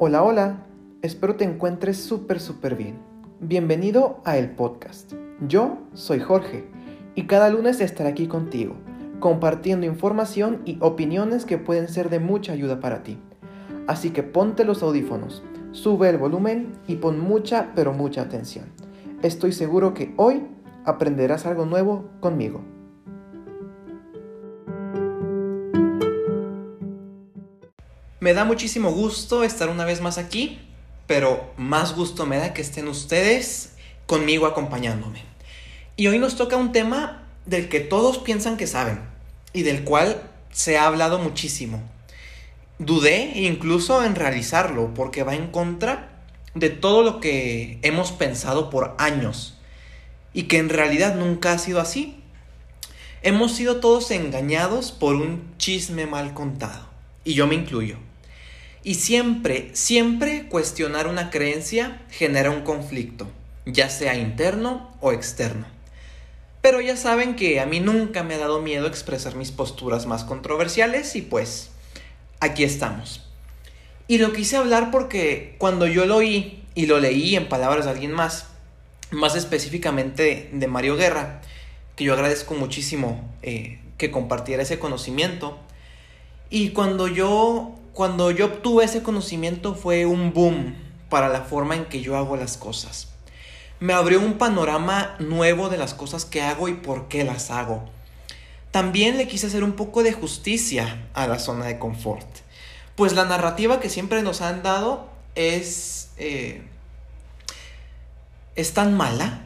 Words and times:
Hola, 0.00 0.24
hola, 0.24 0.66
espero 1.02 1.36
te 1.36 1.44
encuentres 1.44 1.98
súper, 1.98 2.40
súper 2.40 2.74
bien. 2.74 2.98
Bienvenido 3.38 4.20
a 4.24 4.36
el 4.36 4.50
podcast. 4.50 5.12
Yo 5.46 5.78
soy 5.92 6.18
Jorge 6.18 6.64
y 7.14 7.28
cada 7.28 7.48
lunes 7.48 7.80
estaré 7.80 8.08
aquí 8.08 8.26
contigo, 8.26 8.74
compartiendo 9.20 9.86
información 9.86 10.62
y 10.64 10.78
opiniones 10.80 11.44
que 11.44 11.58
pueden 11.58 11.86
ser 11.86 12.10
de 12.10 12.18
mucha 12.18 12.52
ayuda 12.52 12.80
para 12.80 13.04
ti. 13.04 13.20
Así 13.86 14.10
que 14.10 14.24
ponte 14.24 14.64
los 14.64 14.82
audífonos, 14.82 15.44
sube 15.70 16.08
el 16.08 16.18
volumen 16.18 16.72
y 16.88 16.96
pon 16.96 17.20
mucha, 17.20 17.70
pero 17.76 17.92
mucha 17.92 18.22
atención. 18.22 18.64
Estoy 19.22 19.52
seguro 19.52 19.94
que 19.94 20.12
hoy 20.16 20.42
aprenderás 20.84 21.46
algo 21.46 21.66
nuevo 21.66 22.10
conmigo. 22.18 22.62
Me 28.24 28.32
da 28.32 28.46
muchísimo 28.46 28.90
gusto 28.90 29.44
estar 29.44 29.68
una 29.68 29.84
vez 29.84 30.00
más 30.00 30.16
aquí, 30.16 30.58
pero 31.06 31.52
más 31.58 31.94
gusto 31.94 32.24
me 32.24 32.38
da 32.38 32.54
que 32.54 32.62
estén 32.62 32.88
ustedes 32.88 33.74
conmigo 34.06 34.46
acompañándome. 34.46 35.22
Y 35.98 36.06
hoy 36.06 36.18
nos 36.18 36.34
toca 36.34 36.56
un 36.56 36.72
tema 36.72 37.28
del 37.44 37.68
que 37.68 37.80
todos 37.80 38.16
piensan 38.16 38.56
que 38.56 38.66
saben 38.66 39.02
y 39.52 39.60
del 39.60 39.84
cual 39.84 40.22
se 40.50 40.78
ha 40.78 40.86
hablado 40.86 41.18
muchísimo. 41.18 41.82
Dudé 42.78 43.30
incluso 43.34 44.02
en 44.02 44.14
realizarlo 44.14 44.94
porque 44.94 45.22
va 45.22 45.34
en 45.34 45.48
contra 45.48 46.24
de 46.54 46.70
todo 46.70 47.02
lo 47.02 47.20
que 47.20 47.78
hemos 47.82 48.10
pensado 48.10 48.70
por 48.70 48.94
años 48.96 49.58
y 50.32 50.44
que 50.44 50.56
en 50.56 50.70
realidad 50.70 51.14
nunca 51.14 51.52
ha 51.52 51.58
sido 51.58 51.78
así. 51.78 52.22
Hemos 53.20 53.52
sido 53.52 53.80
todos 53.80 54.10
engañados 54.10 54.92
por 54.92 55.14
un 55.14 55.52
chisme 55.58 56.06
mal 56.06 56.32
contado 56.32 56.88
y 57.22 57.34
yo 57.34 57.46
me 57.46 57.54
incluyo. 57.54 57.98
Y 58.84 58.96
siempre, 58.96 59.70
siempre 59.72 60.46
cuestionar 60.48 61.08
una 61.08 61.30
creencia 61.30 62.02
genera 62.10 62.50
un 62.50 62.60
conflicto, 62.60 63.26
ya 63.64 63.88
sea 63.88 64.14
interno 64.14 64.94
o 65.00 65.12
externo. 65.12 65.66
Pero 66.60 66.82
ya 66.82 66.96
saben 66.96 67.34
que 67.34 67.60
a 67.60 67.66
mí 67.66 67.80
nunca 67.80 68.22
me 68.22 68.34
ha 68.34 68.38
dado 68.38 68.60
miedo 68.60 68.86
expresar 68.86 69.36
mis 69.36 69.52
posturas 69.52 70.04
más 70.04 70.24
controversiales 70.24 71.16
y 71.16 71.22
pues 71.22 71.70
aquí 72.40 72.62
estamos. 72.62 73.26
Y 74.06 74.18
lo 74.18 74.34
quise 74.34 74.58
hablar 74.58 74.90
porque 74.90 75.56
cuando 75.56 75.86
yo 75.86 76.04
lo 76.04 76.16
oí 76.16 76.62
y 76.74 76.84
lo 76.84 77.00
leí 77.00 77.36
en 77.36 77.48
palabras 77.48 77.86
de 77.86 77.92
alguien 77.92 78.12
más, 78.12 78.48
más 79.10 79.34
específicamente 79.34 80.50
de 80.52 80.66
Mario 80.66 80.96
Guerra, 80.96 81.40
que 81.96 82.04
yo 82.04 82.12
agradezco 82.12 82.54
muchísimo 82.54 83.32
eh, 83.42 83.80
que 83.96 84.10
compartiera 84.10 84.62
ese 84.62 84.78
conocimiento, 84.78 85.58
y 86.50 86.70
cuando 86.70 87.08
yo 87.08 87.76
cuando 87.94 88.30
yo 88.32 88.46
obtuve 88.46 88.84
ese 88.84 89.02
conocimiento 89.02 89.74
fue 89.74 90.04
un 90.04 90.34
boom 90.34 90.74
para 91.08 91.28
la 91.28 91.42
forma 91.42 91.76
en 91.76 91.86
que 91.86 92.02
yo 92.02 92.16
hago 92.16 92.36
las 92.36 92.56
cosas. 92.56 93.08
Me 93.80 93.92
abrió 93.92 94.20
un 94.20 94.34
panorama 94.34 95.14
nuevo 95.20 95.68
de 95.68 95.78
las 95.78 95.94
cosas 95.94 96.24
que 96.24 96.42
hago 96.42 96.68
y 96.68 96.74
por 96.74 97.08
qué 97.08 97.24
las 97.24 97.50
hago. 97.50 97.88
También 98.72 99.16
le 99.16 99.28
quise 99.28 99.46
hacer 99.46 99.62
un 99.62 99.72
poco 99.72 100.02
de 100.02 100.12
justicia 100.12 101.06
a 101.14 101.28
la 101.28 101.38
zona 101.38 101.66
de 101.66 101.78
confort. 101.78 102.26
Pues 102.96 103.12
la 103.12 103.24
narrativa 103.24 103.78
que 103.78 103.88
siempre 103.88 104.22
nos 104.22 104.40
han 104.40 104.62
dado 104.62 105.08
es... 105.36 106.10
Eh, 106.18 106.62
es 108.56 108.72
tan 108.72 108.96
mala 108.96 109.42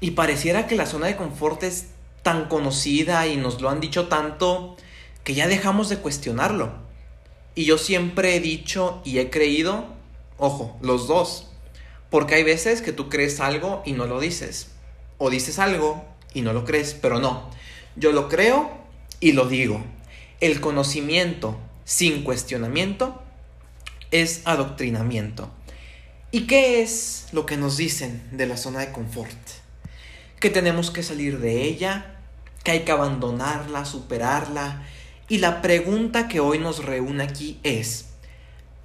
y 0.00 0.12
pareciera 0.12 0.66
que 0.66 0.74
la 0.74 0.86
zona 0.86 1.06
de 1.06 1.16
confort 1.16 1.62
es 1.62 1.88
tan 2.22 2.46
conocida 2.48 3.26
y 3.26 3.36
nos 3.36 3.60
lo 3.60 3.68
han 3.68 3.80
dicho 3.80 4.08
tanto 4.08 4.76
que 5.24 5.34
ya 5.34 5.48
dejamos 5.48 5.88
de 5.88 5.98
cuestionarlo. 5.98 6.72
Y 7.54 7.64
yo 7.64 7.78
siempre 7.78 8.36
he 8.36 8.40
dicho 8.40 9.02
y 9.04 9.18
he 9.18 9.30
creído, 9.30 9.86
ojo, 10.38 10.78
los 10.80 11.06
dos, 11.06 11.48
porque 12.10 12.34
hay 12.34 12.44
veces 12.44 12.82
que 12.82 12.92
tú 12.92 13.08
crees 13.08 13.40
algo 13.40 13.82
y 13.84 13.92
no 13.92 14.06
lo 14.06 14.20
dices, 14.20 14.68
o 15.18 15.30
dices 15.30 15.58
algo 15.58 16.04
y 16.34 16.42
no 16.42 16.52
lo 16.52 16.64
crees, 16.64 16.94
pero 16.94 17.20
no, 17.20 17.50
yo 17.96 18.12
lo 18.12 18.28
creo 18.28 18.70
y 19.20 19.32
lo 19.32 19.46
digo. 19.46 19.82
El 20.40 20.60
conocimiento 20.60 21.58
sin 21.84 22.24
cuestionamiento 22.24 23.22
es 24.10 24.42
adoctrinamiento. 24.44 25.50
¿Y 26.30 26.46
qué 26.46 26.82
es 26.82 27.26
lo 27.32 27.44
que 27.44 27.56
nos 27.56 27.76
dicen 27.76 28.26
de 28.32 28.46
la 28.46 28.56
zona 28.56 28.80
de 28.80 28.92
confort? 28.92 29.36
Que 30.40 30.50
tenemos 30.50 30.90
que 30.90 31.02
salir 31.02 31.38
de 31.38 31.62
ella, 31.62 32.16
que 32.64 32.70
hay 32.70 32.80
que 32.80 32.92
abandonarla, 32.92 33.84
superarla, 33.84 34.82
y 35.28 35.38
la 35.38 35.62
pregunta 35.62 36.28
que 36.28 36.40
hoy 36.40 36.58
nos 36.58 36.84
reúne 36.84 37.24
aquí 37.24 37.58
es, 37.62 38.06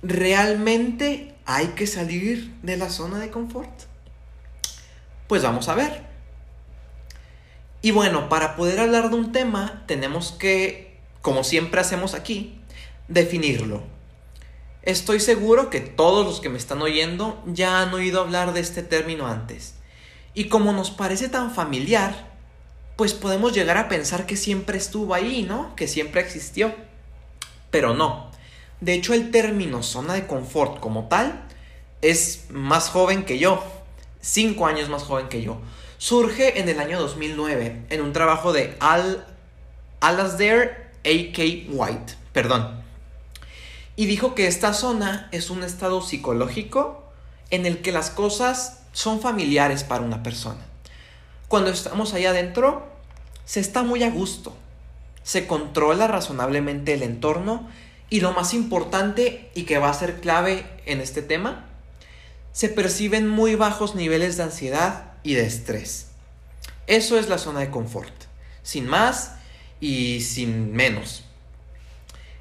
¿realmente 0.02 1.36
hay 1.46 1.68
que 1.68 1.88
salir 1.88 2.54
de 2.62 2.78
la 2.78 2.90
zona 2.90 3.20
de 3.20 3.30
confort? 3.30 3.72
Pues 5.28 5.44
vamos 5.44 5.68
a 5.68 5.76
ver. 5.76 6.06
Y 7.82 7.92
bueno, 7.92 8.30
para 8.30 8.56
poder 8.56 8.80
hablar 8.80 9.10
de 9.10 9.16
un 9.16 9.32
tema 9.32 9.84
tenemos 9.88 10.32
que, 10.32 11.00
como 11.22 11.44
siempre 11.44 11.82
hacemos 11.82 12.14
aquí, 12.14 12.60
definirlo. 13.08 13.84
Estoy 14.84 15.20
seguro 15.20 15.70
que 15.70 15.82
todos 15.82 16.26
los 16.26 16.40
que 16.40 16.50
me 16.50 16.58
están 16.58 16.82
oyendo 16.82 17.44
ya 17.46 17.82
han 17.82 17.94
oído 17.94 18.22
hablar 18.22 18.54
de 18.54 18.62
este 18.62 18.84
término 18.84 19.28
antes. 19.28 19.76
Y 20.34 20.46
como 20.46 20.72
nos 20.72 20.92
parece 20.92 21.30
tan 21.30 21.54
familiar, 21.54 22.37
pues 22.98 23.14
podemos 23.14 23.54
llegar 23.54 23.78
a 23.78 23.88
pensar 23.88 24.26
que 24.26 24.36
siempre 24.36 24.78
estuvo 24.78 25.14
ahí, 25.14 25.44
¿no? 25.44 25.76
Que 25.76 25.88
siempre 25.88 26.20
existió. 26.20 26.76
Pero 27.70 27.94
no. 27.94 28.32
De 28.82 28.94
hecho, 28.94 29.14
el 29.14 29.32
término 29.32 29.84
zona 29.84 30.16
de 30.16 30.28
confort 30.28 30.80
como 30.80 31.08
tal 31.08 31.46
es 32.02 32.46
más 32.50 32.90
joven 32.90 33.24
que 33.24 33.38
yo. 33.38 33.64
Cinco 34.20 34.66
años 34.66 34.90
más 34.90 35.04
joven 35.04 35.30
que 35.30 35.44
yo. 35.44 35.60
Surge 36.00 36.60
en 36.60 36.70
el 36.70 36.80
año 36.80 37.00
2009 37.00 37.86
en 37.90 38.02
un 38.02 38.14
trabajo 38.14 38.52
de 38.52 38.76
Al 38.80 39.26
Alasdair 40.00 40.90
A.K. 41.06 41.72
White. 41.72 42.16
Perdón. 42.34 42.82
Y 43.96 44.08
dijo 44.08 44.34
que 44.34 44.48
esta 44.48 44.74
zona 44.74 45.30
es 45.32 45.52
un 45.52 45.64
estado 45.64 46.02
psicológico 46.02 47.04
en 47.52 47.68
el 47.68 47.82
que 47.82 47.92
las 47.92 48.10
cosas 48.10 48.84
son 48.92 49.22
familiares 49.22 49.84
para 49.84 50.04
una 50.04 50.24
persona. 50.24 50.66
Cuando 51.48 51.70
estamos 51.70 52.14
allá 52.14 52.32
adentro, 52.32 52.86
se 53.46 53.62
está 53.62 53.84
muy 53.84 54.04
a 54.04 54.10
gusto, 54.10 54.56
se 55.24 55.48
controla 55.48 56.08
razonablemente 56.08 56.94
el 56.94 57.04
entorno 57.04 57.70
y 58.10 58.20
lo 58.20 58.34
más 58.34 58.54
importante 58.54 59.50
y 59.56 59.64
que 59.64 59.78
va 59.78 59.90
a 59.90 59.94
ser 59.94 60.20
clave 60.20 60.66
en 60.86 61.00
este 61.00 61.22
tema, 61.22 61.66
se 62.52 62.70
perciben 62.70 63.30
muy 63.30 63.56
bajos 63.56 63.96
niveles 63.96 64.36
de 64.36 64.44
ansiedad 64.44 65.14
y 65.24 65.36
de 65.36 65.46
estrés. 65.46 66.08
Eso 66.88 67.18
es 67.18 67.30
la 67.30 67.38
zona 67.38 67.62
de 67.62 67.70
confort, 67.70 68.14
sin 68.64 68.86
más 68.88 69.36
y 69.80 70.22
sin 70.22 70.74
menos. 70.74 71.24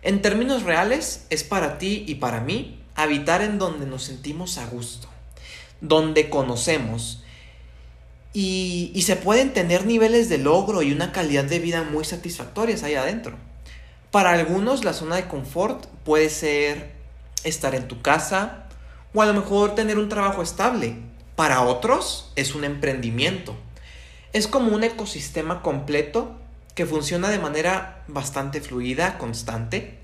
En 0.03 0.23
términos 0.23 0.63
reales, 0.63 1.27
es 1.31 1.45
para 1.45 1.79
ti 1.79 2.05
y 2.09 2.17
para 2.17 2.41
mí 2.41 2.83
habitar 2.95 3.43
en 3.43 3.59
donde 3.59 3.87
nos 3.87 4.05
sentimos 4.05 4.59
a 4.59 4.67
gusto, 4.67 5.09
donde 5.81 6.31
conocemos, 6.31 7.23
y, 8.39 9.01
se 9.01 9.17
pueden 9.17 9.55
tener 9.55 9.87
niveles 9.87 10.29
de 10.29 10.37
logro 10.37 10.83
y 10.83 10.93
una 10.93 11.11
calidad 11.11 11.45
de 11.45 11.59
vida 11.59 11.85
muy 11.85 12.05
satisfactorias 12.05 12.83
ahí 12.83 12.95
adentro. 12.95 13.39
Para 14.11 14.33
algunos 14.33 14.85
la 14.85 14.93
zona 14.93 15.17
de 15.17 15.27
confort 15.27 15.87
puede 16.05 16.29
ser 16.29 16.93
estar 17.45 17.75
en 17.75 17.89
tu 17.89 18.03
casa 18.03 18.69
o 19.15 19.23
a 19.23 19.27
lo 19.27 19.33
mejor 19.33 19.75
tener 19.75 19.99
un 19.99 20.11
trabajo 20.11 20.43
estable. 20.43 20.97
Para 21.35 21.63
otros 21.63 22.31
es 22.37 22.55
un 22.55 22.65
emprendimiento. 22.65 23.57
Es 24.35 24.49
como 24.49 24.75
un 24.75 24.85
ecosistema 24.85 25.63
completo 25.63 26.37
que 26.75 26.85
funciona 26.85 27.31
de 27.31 27.39
manera 27.39 28.05
bastante 28.07 28.61
fluida, 28.61 29.17
constante. 29.17 29.99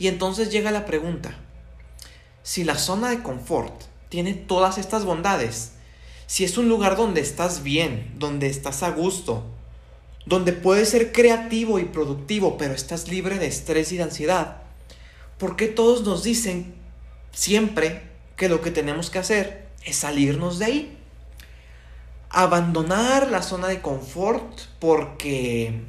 Y 0.00 0.08
entonces 0.08 0.50
llega 0.50 0.72
la 0.72 0.86
pregunta, 0.86 1.36
si 2.42 2.64
la 2.64 2.76
zona 2.78 3.10
de 3.10 3.22
confort 3.22 3.84
tiene 4.08 4.34
todas 4.34 4.76
estas 4.76 5.04
bondades, 5.04 5.74
si 6.32 6.44
es 6.44 6.56
un 6.56 6.66
lugar 6.66 6.96
donde 6.96 7.20
estás 7.20 7.62
bien, 7.62 8.10
donde 8.16 8.46
estás 8.46 8.82
a 8.82 8.90
gusto, 8.90 9.44
donde 10.24 10.54
puedes 10.54 10.88
ser 10.88 11.12
creativo 11.12 11.78
y 11.78 11.84
productivo, 11.84 12.56
pero 12.56 12.72
estás 12.72 13.08
libre 13.08 13.38
de 13.38 13.48
estrés 13.48 13.92
y 13.92 13.98
de 13.98 14.04
ansiedad, 14.04 14.62
¿por 15.36 15.56
qué 15.56 15.68
todos 15.68 16.04
nos 16.04 16.22
dicen 16.22 16.74
siempre 17.32 18.04
que 18.34 18.48
lo 18.48 18.62
que 18.62 18.70
tenemos 18.70 19.10
que 19.10 19.18
hacer 19.18 19.68
es 19.84 19.96
salirnos 19.96 20.58
de 20.58 20.64
ahí? 20.64 20.98
Abandonar 22.30 23.30
la 23.30 23.42
zona 23.42 23.68
de 23.68 23.82
confort 23.82 24.58
porque 24.78 25.82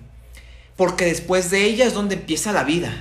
porque 0.76 1.06
después 1.06 1.52
de 1.52 1.64
ella 1.64 1.86
es 1.86 1.94
donde 1.94 2.16
empieza 2.16 2.52
la 2.52 2.66
vida. 2.66 2.92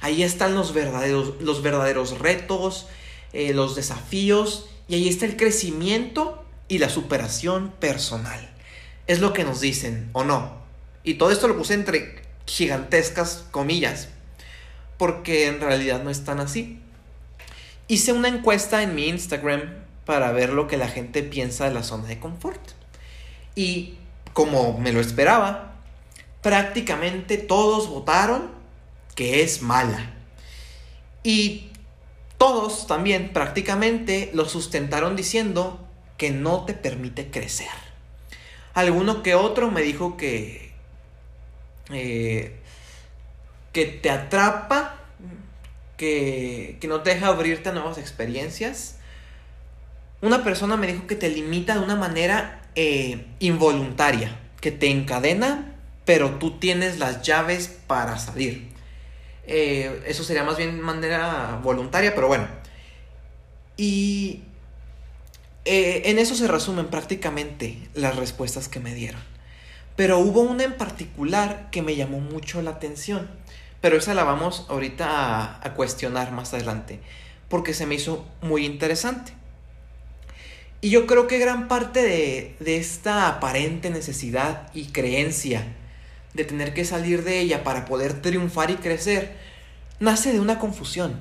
Ahí 0.00 0.22
están 0.22 0.54
los 0.54 0.72
verdaderos, 0.72 1.34
los 1.42 1.60
verdaderos 1.60 2.18
retos, 2.18 2.86
eh, 3.34 3.52
los 3.52 3.76
desafíos 3.76 4.70
y 4.88 4.94
ahí 4.94 5.08
está 5.08 5.26
el 5.26 5.36
crecimiento 5.36 6.44
y 6.66 6.78
la 6.78 6.88
superación 6.88 7.72
personal. 7.78 8.48
Es 9.06 9.20
lo 9.20 9.32
que 9.32 9.44
nos 9.44 9.60
dicen, 9.60 10.08
¿o 10.12 10.24
no? 10.24 10.56
Y 11.04 11.14
todo 11.14 11.30
esto 11.30 11.46
lo 11.48 11.56
puse 11.56 11.74
entre 11.74 12.22
gigantescas 12.46 13.44
comillas, 13.50 14.08
porque 14.96 15.46
en 15.46 15.60
realidad 15.60 16.02
no 16.02 16.10
es 16.10 16.24
tan 16.24 16.40
así. 16.40 16.80
hice 17.86 18.12
una 18.12 18.28
encuesta 18.28 18.82
en 18.82 18.94
mi 18.94 19.08
Instagram 19.08 19.62
para 20.04 20.32
ver 20.32 20.52
lo 20.52 20.66
que 20.68 20.76
la 20.76 20.88
gente 20.88 21.22
piensa 21.22 21.66
de 21.66 21.74
la 21.74 21.82
zona 21.82 22.08
de 22.08 22.18
confort. 22.18 22.60
Y 23.54 23.96
como 24.32 24.78
me 24.78 24.92
lo 24.92 25.00
esperaba, 25.00 25.74
prácticamente 26.42 27.38
todos 27.38 27.88
votaron 27.88 28.50
que 29.14 29.42
es 29.42 29.62
mala. 29.62 30.14
Y 31.22 31.67
todos 32.38 32.86
también 32.86 33.32
prácticamente 33.32 34.30
lo 34.32 34.48
sustentaron 34.48 35.16
diciendo 35.16 35.84
que 36.16 36.30
no 36.30 36.64
te 36.64 36.74
permite 36.74 37.30
crecer. 37.30 37.68
Alguno 38.74 39.22
que 39.22 39.34
otro 39.34 39.70
me 39.70 39.82
dijo 39.82 40.16
que, 40.16 40.72
eh, 41.92 42.56
que 43.72 43.86
te 43.86 44.10
atrapa, 44.10 44.98
que, 45.96 46.78
no 46.88 47.02
te 47.02 47.10
deja 47.10 47.26
abrirte 47.26 47.68
a 47.68 47.72
nuevas 47.72 47.98
experiencias. 47.98 48.96
Una 50.22 50.44
persona 50.44 50.76
me 50.76 50.86
dijo 50.86 51.06
que 51.06 51.16
te 51.16 51.28
limita 51.28 51.74
de 51.74 51.80
una 51.80 51.96
manera 51.96 52.62
eh, 52.76 53.26
involuntaria, 53.40 54.38
que 54.60 54.70
te 54.70 54.90
encadena, 54.90 55.74
pero 56.04 56.36
tú 56.36 56.58
tienes 56.58 56.98
las 56.98 57.22
llaves 57.22 57.68
para 57.86 58.18
salir. 58.18 58.77
Eh, 59.48 60.02
eso 60.06 60.22
sería 60.24 60.44
más 60.44 60.58
bien 60.58 60.80
manera 60.80 61.58
voluntaria, 61.62 62.14
pero 62.14 62.28
bueno. 62.28 62.46
Y 63.78 64.42
eh, 65.64 66.02
en 66.10 66.18
eso 66.18 66.34
se 66.34 66.46
resumen 66.48 66.88
prácticamente 66.88 67.78
las 67.94 68.16
respuestas 68.16 68.68
que 68.68 68.78
me 68.78 68.94
dieron. 68.94 69.20
Pero 69.96 70.18
hubo 70.18 70.42
una 70.42 70.64
en 70.64 70.74
particular 70.74 71.70
que 71.70 71.80
me 71.80 71.96
llamó 71.96 72.20
mucho 72.20 72.60
la 72.60 72.72
atención. 72.72 73.28
Pero 73.80 73.96
esa 73.96 74.12
la 74.12 74.24
vamos 74.24 74.66
ahorita 74.68 75.60
a, 75.64 75.74
cuestionar 75.74 76.30
más 76.30 76.52
adelante. 76.52 77.00
Porque 77.48 77.72
se 77.72 77.86
me 77.86 77.94
hizo 77.94 78.26
muy 78.42 78.66
interesante. 78.66 79.32
Y 80.82 80.90
yo 80.90 81.06
creo 81.06 81.26
que 81.26 81.38
gran 81.38 81.68
parte 81.68 82.02
de, 82.02 82.54
de, 82.60 82.76
esta 82.76 83.28
aparente 83.28 83.90
necesidad 83.90 84.70
y 84.74 84.86
creencia 84.86 85.64
de 86.34 86.44
tener 86.44 86.74
que 86.74 86.84
salir 86.84 87.24
de 87.24 87.40
ella 87.40 87.64
para 87.64 87.84
poder 87.84 88.20
triunfar 88.20 88.70
y 88.70 88.76
crecer 88.76 89.36
nace 90.00 90.32
de 90.32 90.40
una 90.40 90.58
confusión 90.58 91.20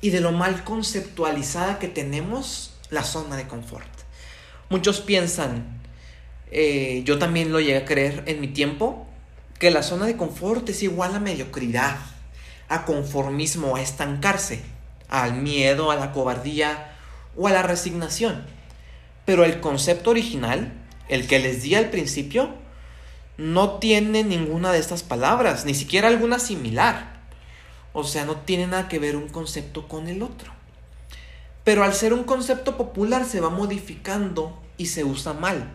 y 0.00 0.10
de 0.10 0.20
lo 0.20 0.32
mal 0.32 0.64
conceptualizada 0.64 1.78
que 1.78 1.88
tenemos 1.88 2.74
la 2.90 3.02
zona 3.02 3.36
de 3.36 3.46
confort. 3.46 3.88
Muchos 4.70 5.00
piensan, 5.00 5.80
eh, 6.50 7.02
yo 7.04 7.18
también 7.18 7.52
lo 7.52 7.60
llegué 7.60 7.78
a 7.78 7.84
creer 7.84 8.22
en 8.26 8.40
mi 8.40 8.48
tiempo, 8.48 9.06
que 9.58 9.70
la 9.70 9.82
zona 9.82 10.06
de 10.06 10.16
confort 10.16 10.68
es 10.68 10.82
igual 10.82 11.14
a 11.14 11.20
mediocridad, 11.20 11.96
a 12.68 12.84
conformismo, 12.84 13.76
a 13.76 13.82
estancarse, 13.82 14.62
al 15.08 15.34
miedo, 15.34 15.90
a 15.90 15.96
la 15.96 16.12
cobardía 16.12 16.96
o 17.36 17.48
a 17.48 17.52
la 17.52 17.62
resignación. 17.62 18.44
Pero 19.24 19.44
el 19.44 19.60
concepto 19.60 20.10
original, 20.10 20.72
el 21.08 21.26
que 21.26 21.38
les 21.38 21.62
di 21.62 21.74
al 21.74 21.90
principio, 21.90 22.54
no 23.38 23.78
tiene 23.78 24.24
ninguna 24.24 24.72
de 24.72 24.80
estas 24.80 25.02
palabras, 25.02 25.64
ni 25.64 25.74
siquiera 25.74 26.08
alguna 26.08 26.38
similar. 26.38 27.20
O 27.92 28.04
sea, 28.04 28.24
no 28.24 28.36
tiene 28.36 28.66
nada 28.66 28.88
que 28.88 28.98
ver 28.98 29.16
un 29.16 29.28
concepto 29.28 29.88
con 29.88 30.08
el 30.08 30.22
otro. 30.22 30.52
Pero 31.64 31.84
al 31.84 31.94
ser 31.94 32.12
un 32.12 32.24
concepto 32.24 32.76
popular 32.76 33.24
se 33.24 33.40
va 33.40 33.48
modificando 33.48 34.60
y 34.76 34.86
se 34.86 35.04
usa 35.04 35.32
mal. 35.32 35.70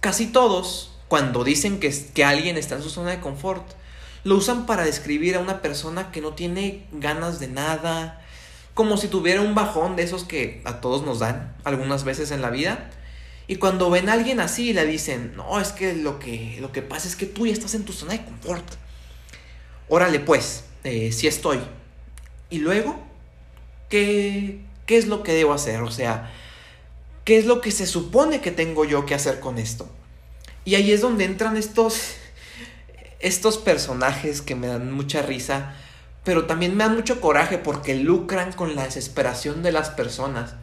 Casi 0.00 0.26
todos, 0.26 0.92
cuando 1.08 1.44
dicen 1.44 1.78
que, 1.78 1.94
que 2.12 2.24
alguien 2.24 2.56
está 2.56 2.74
en 2.74 2.82
su 2.82 2.90
zona 2.90 3.10
de 3.10 3.20
confort, 3.20 3.64
lo 4.24 4.36
usan 4.36 4.66
para 4.66 4.84
describir 4.84 5.36
a 5.36 5.40
una 5.40 5.62
persona 5.62 6.10
que 6.10 6.20
no 6.20 6.34
tiene 6.34 6.86
ganas 6.92 7.38
de 7.38 7.48
nada, 7.48 8.20
como 8.74 8.96
si 8.96 9.08
tuviera 9.08 9.40
un 9.40 9.54
bajón 9.54 9.94
de 9.96 10.02
esos 10.02 10.24
que 10.24 10.62
a 10.64 10.80
todos 10.80 11.02
nos 11.02 11.20
dan 11.20 11.54
algunas 11.64 12.04
veces 12.04 12.30
en 12.32 12.42
la 12.42 12.50
vida. 12.50 12.90
Y 13.50 13.56
cuando 13.56 13.90
ven 13.90 14.08
a 14.08 14.12
alguien 14.12 14.38
así 14.38 14.72
le 14.72 14.86
dicen, 14.86 15.32
no, 15.34 15.60
es 15.60 15.72
que 15.72 15.92
lo 15.96 16.20
que, 16.20 16.58
lo 16.60 16.70
que 16.70 16.82
pasa 16.82 17.08
es 17.08 17.16
que 17.16 17.26
tú 17.26 17.48
ya 17.48 17.52
estás 17.52 17.74
en 17.74 17.84
tu 17.84 17.92
zona 17.92 18.12
de 18.12 18.24
confort. 18.24 18.64
Órale 19.88 20.20
pues, 20.20 20.62
eh, 20.84 21.10
si 21.10 21.26
estoy. 21.26 21.58
Y 22.48 22.58
luego, 22.58 22.96
¿qué, 23.88 24.60
¿Qué 24.86 24.98
es 24.98 25.08
lo 25.08 25.24
que 25.24 25.32
debo 25.32 25.52
hacer? 25.52 25.82
O 25.82 25.90
sea, 25.90 26.30
¿qué 27.24 27.38
es 27.38 27.44
lo 27.44 27.60
que 27.60 27.72
se 27.72 27.88
supone 27.88 28.40
que 28.40 28.52
tengo 28.52 28.84
yo 28.84 29.04
que 29.04 29.16
hacer 29.16 29.40
con 29.40 29.58
esto? 29.58 29.90
Y 30.64 30.76
ahí 30.76 30.92
es 30.92 31.00
donde 31.00 31.24
entran 31.24 31.56
estos, 31.56 32.12
estos 33.18 33.58
personajes 33.58 34.42
que 34.42 34.54
me 34.54 34.68
dan 34.68 34.92
mucha 34.92 35.22
risa, 35.22 35.74
pero 36.22 36.46
también 36.46 36.76
me 36.76 36.84
dan 36.84 36.94
mucho 36.94 37.20
coraje 37.20 37.58
porque 37.58 37.96
lucran 37.96 38.52
con 38.52 38.76
la 38.76 38.84
desesperación 38.84 39.64
de 39.64 39.72
las 39.72 39.90
personas. 39.90 40.54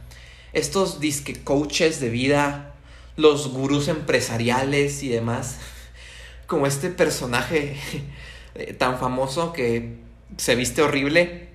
Estos 0.54 1.02
disque 1.02 1.44
coaches 1.44 2.00
de 2.00 2.08
vida, 2.08 2.76
los 3.18 3.50
gurús 3.50 3.90
empresariales 3.90 5.04
y 5.04 5.10
demás, 5.10 5.58
como 6.48 6.66
este 6.66 6.90
personaje 6.90 7.76
tan 8.78 8.98
famoso 8.98 9.52
que 9.52 9.98
se 10.38 10.56
viste 10.56 10.82
horrible 10.82 11.50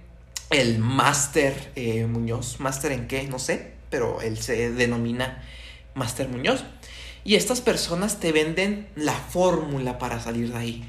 el 0.50 0.79
Máster 0.79 1.73
eh, 1.76 2.06
Muñoz. 2.06 2.61
¿Máster 2.61 2.93
en 2.93 3.09
qué? 3.09 3.25
No 3.25 3.38
sé, 3.38 3.73
pero 3.91 4.20
él 4.20 4.38
se 4.38 4.70
denomina 4.70 5.43
Máster 5.94 6.29
Muñoz. 6.29 6.64
Y 7.25 7.37
estas 7.37 7.61
personas 7.61 8.20
te 8.20 8.32
venden 8.32 8.88
la 8.97 9.14
fórmula 9.14 9.99
para 9.99 10.20
salir 10.20 10.53
de 10.53 10.59
ahí. 10.59 10.85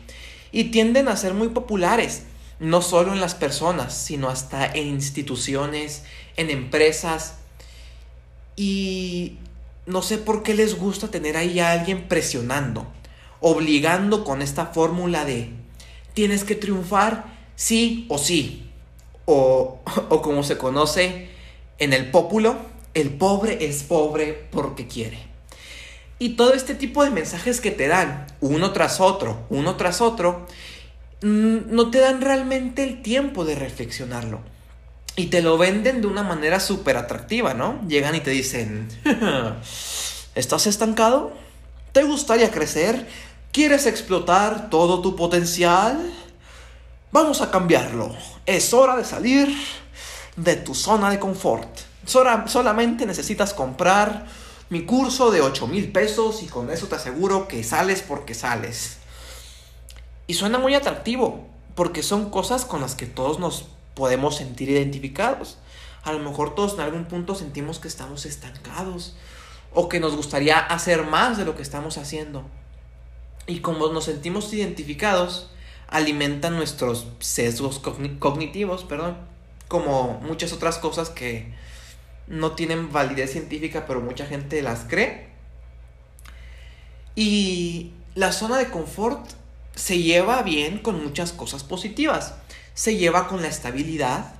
Y 0.51 0.65
tienden 0.65 1.07
a 1.07 1.15
ser 1.15 1.33
muy 1.33 1.49
populares, 1.49 2.23
no 2.59 2.81
solo 2.81 3.13
en 3.13 3.21
las 3.21 3.35
personas, 3.35 3.95
sino 3.95 4.29
hasta 4.29 4.65
en 4.65 4.87
instituciones, 4.87 6.03
en 6.37 6.49
empresas. 6.49 7.35
Y 8.55 9.37
no 9.85 10.01
sé 10.01 10.17
por 10.17 10.43
qué 10.43 10.53
les 10.53 10.77
gusta 10.77 11.09
tener 11.09 11.37
ahí 11.37 11.59
a 11.59 11.71
alguien 11.71 12.07
presionando, 12.07 12.87
obligando 13.39 14.23
con 14.23 14.41
esta 14.41 14.67
fórmula 14.67 15.25
de 15.25 15.49
tienes 16.13 16.43
que 16.43 16.55
triunfar 16.55 17.25
sí 17.55 18.05
o 18.09 18.17
sí 18.17 18.69
o, 19.25 19.79
como 20.21 20.43
se 20.43 20.57
conoce 20.57 21.29
en 21.79 21.93
el 21.93 22.11
pópulo, 22.11 22.57
el 22.93 23.11
pobre 23.11 23.65
es 23.65 23.83
pobre 23.83 24.47
porque 24.51 24.87
quiere. 24.87 25.17
Y 26.19 26.29
todo 26.35 26.53
este 26.53 26.75
tipo 26.75 27.03
de 27.03 27.09
mensajes 27.09 27.59
que 27.59 27.71
te 27.71 27.87
dan, 27.87 28.27
uno 28.41 28.71
tras 28.73 28.99
otro, 28.99 29.45
uno 29.49 29.75
tras 29.75 30.01
otro, 30.01 30.45
mm, 31.21 31.57
no 31.73 31.89
te 31.89 31.99
dan 31.99 32.21
realmente 32.21 32.83
el 32.83 33.01
tiempo 33.01 33.45
de 33.45 33.55
reflexionarlo. 33.55 34.41
Y 35.15 35.27
te 35.27 35.41
lo 35.41 35.57
venden 35.57 36.01
de 36.01 36.07
una 36.07 36.23
manera 36.23 36.59
súper 36.59 36.97
atractiva, 36.97 37.53
¿no? 37.53 37.79
Llegan 37.87 38.15
y 38.15 38.19
te 38.21 38.31
dicen, 38.31 38.89
¿estás 40.35 40.65
estancado? 40.65 41.33
¿Te 41.91 42.03
gustaría 42.03 42.49
crecer? 42.49 43.07
¿Quieres 43.51 43.85
explotar 43.85 44.71
todo 44.71 45.01
tu 45.01 45.15
potencial? 45.15 46.11
Vamos 47.11 47.41
a 47.41 47.51
cambiarlo. 47.51 48.15
Es 48.47 48.73
hora 48.73 48.95
de 48.95 49.05
salir 49.05 49.55
de 50.35 50.55
tu 50.55 50.73
zona 50.73 51.11
de 51.11 51.19
confort. 51.19 51.69
solamente 52.05 53.05
necesitas 53.05 53.53
comprar 53.53 54.25
mi 54.69 54.85
curso 54.85 55.29
de 55.29 55.41
8 55.41 55.67
mil 55.67 55.91
pesos 55.91 56.41
y 56.41 56.47
con 56.47 56.71
eso 56.71 56.87
te 56.87 56.95
aseguro 56.95 57.47
que 57.47 57.63
sales 57.63 58.01
porque 58.01 58.33
sales. 58.33 58.97
Y 60.25 60.33
suena 60.33 60.57
muy 60.57 60.73
atractivo 60.73 61.45
porque 61.75 62.01
son 62.01 62.31
cosas 62.31 62.65
con 62.65 62.81
las 62.81 62.95
que 62.95 63.05
todos 63.05 63.37
nos 63.37 63.65
podemos 63.95 64.37
sentir 64.37 64.69
identificados. 64.69 65.57
A 66.03 66.11
lo 66.11 66.19
mejor 66.19 66.55
todos 66.55 66.73
en 66.73 66.81
algún 66.81 67.05
punto 67.05 67.35
sentimos 67.35 67.79
que 67.79 67.87
estamos 67.87 68.25
estancados 68.25 69.15
o 69.73 69.89
que 69.89 69.99
nos 69.99 70.15
gustaría 70.15 70.59
hacer 70.59 71.03
más 71.03 71.37
de 71.37 71.45
lo 71.45 71.55
que 71.55 71.61
estamos 71.61 71.97
haciendo. 71.97 72.43
Y 73.47 73.59
como 73.59 73.87
nos 73.89 74.05
sentimos 74.05 74.53
identificados, 74.53 75.49
alimentan 75.87 76.55
nuestros 76.55 77.07
sesgos 77.19 77.79
cognitivos, 78.19 78.83
perdón, 78.83 79.17
como 79.67 80.19
muchas 80.21 80.53
otras 80.53 80.77
cosas 80.77 81.09
que 81.09 81.53
no 82.27 82.51
tienen 82.51 82.91
validez 82.91 83.31
científica, 83.31 83.85
pero 83.85 84.01
mucha 84.01 84.25
gente 84.25 84.61
las 84.61 84.81
cree. 84.81 85.29
Y 87.15 87.91
la 88.15 88.31
zona 88.31 88.57
de 88.57 88.69
confort 88.69 89.29
se 89.75 89.99
lleva 89.99 90.41
bien 90.43 90.79
con 90.79 91.03
muchas 91.03 91.31
cosas 91.31 91.63
positivas. 91.63 92.35
Se 92.73 92.97
lleva 92.97 93.27
con 93.27 93.41
la 93.41 93.47
estabilidad, 93.47 94.33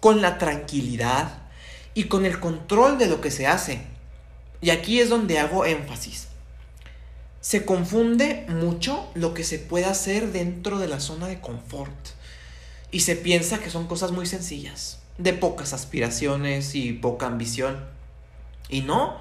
con 0.00 0.22
la 0.22 0.38
tranquilidad 0.38 1.38
y 1.94 2.04
con 2.04 2.24
el 2.24 2.40
control 2.40 2.98
de 2.98 3.06
lo 3.06 3.20
que 3.20 3.30
se 3.30 3.46
hace. 3.46 3.82
Y 4.60 4.70
aquí 4.70 5.00
es 5.00 5.08
donde 5.08 5.38
hago 5.38 5.64
énfasis 5.64 6.30
se 7.40 7.64
confunde 7.64 8.44
mucho 8.48 9.10
lo 9.14 9.32
que 9.32 9.44
se 9.44 9.58
puede 9.58 9.86
hacer 9.86 10.30
dentro 10.30 10.78
de 10.78 10.88
la 10.88 11.00
zona 11.00 11.26
de 11.26 11.40
confort. 11.40 11.94
Y 12.90 13.00
se 13.00 13.16
piensa 13.16 13.60
que 13.60 13.70
son 13.70 13.86
cosas 13.86 14.12
muy 14.12 14.26
sencillas, 14.26 14.98
de 15.16 15.32
pocas 15.32 15.72
aspiraciones 15.72 16.74
y 16.74 16.92
poca 16.92 17.26
ambición. 17.26 17.82
Y 18.68 18.82
no, 18.82 19.16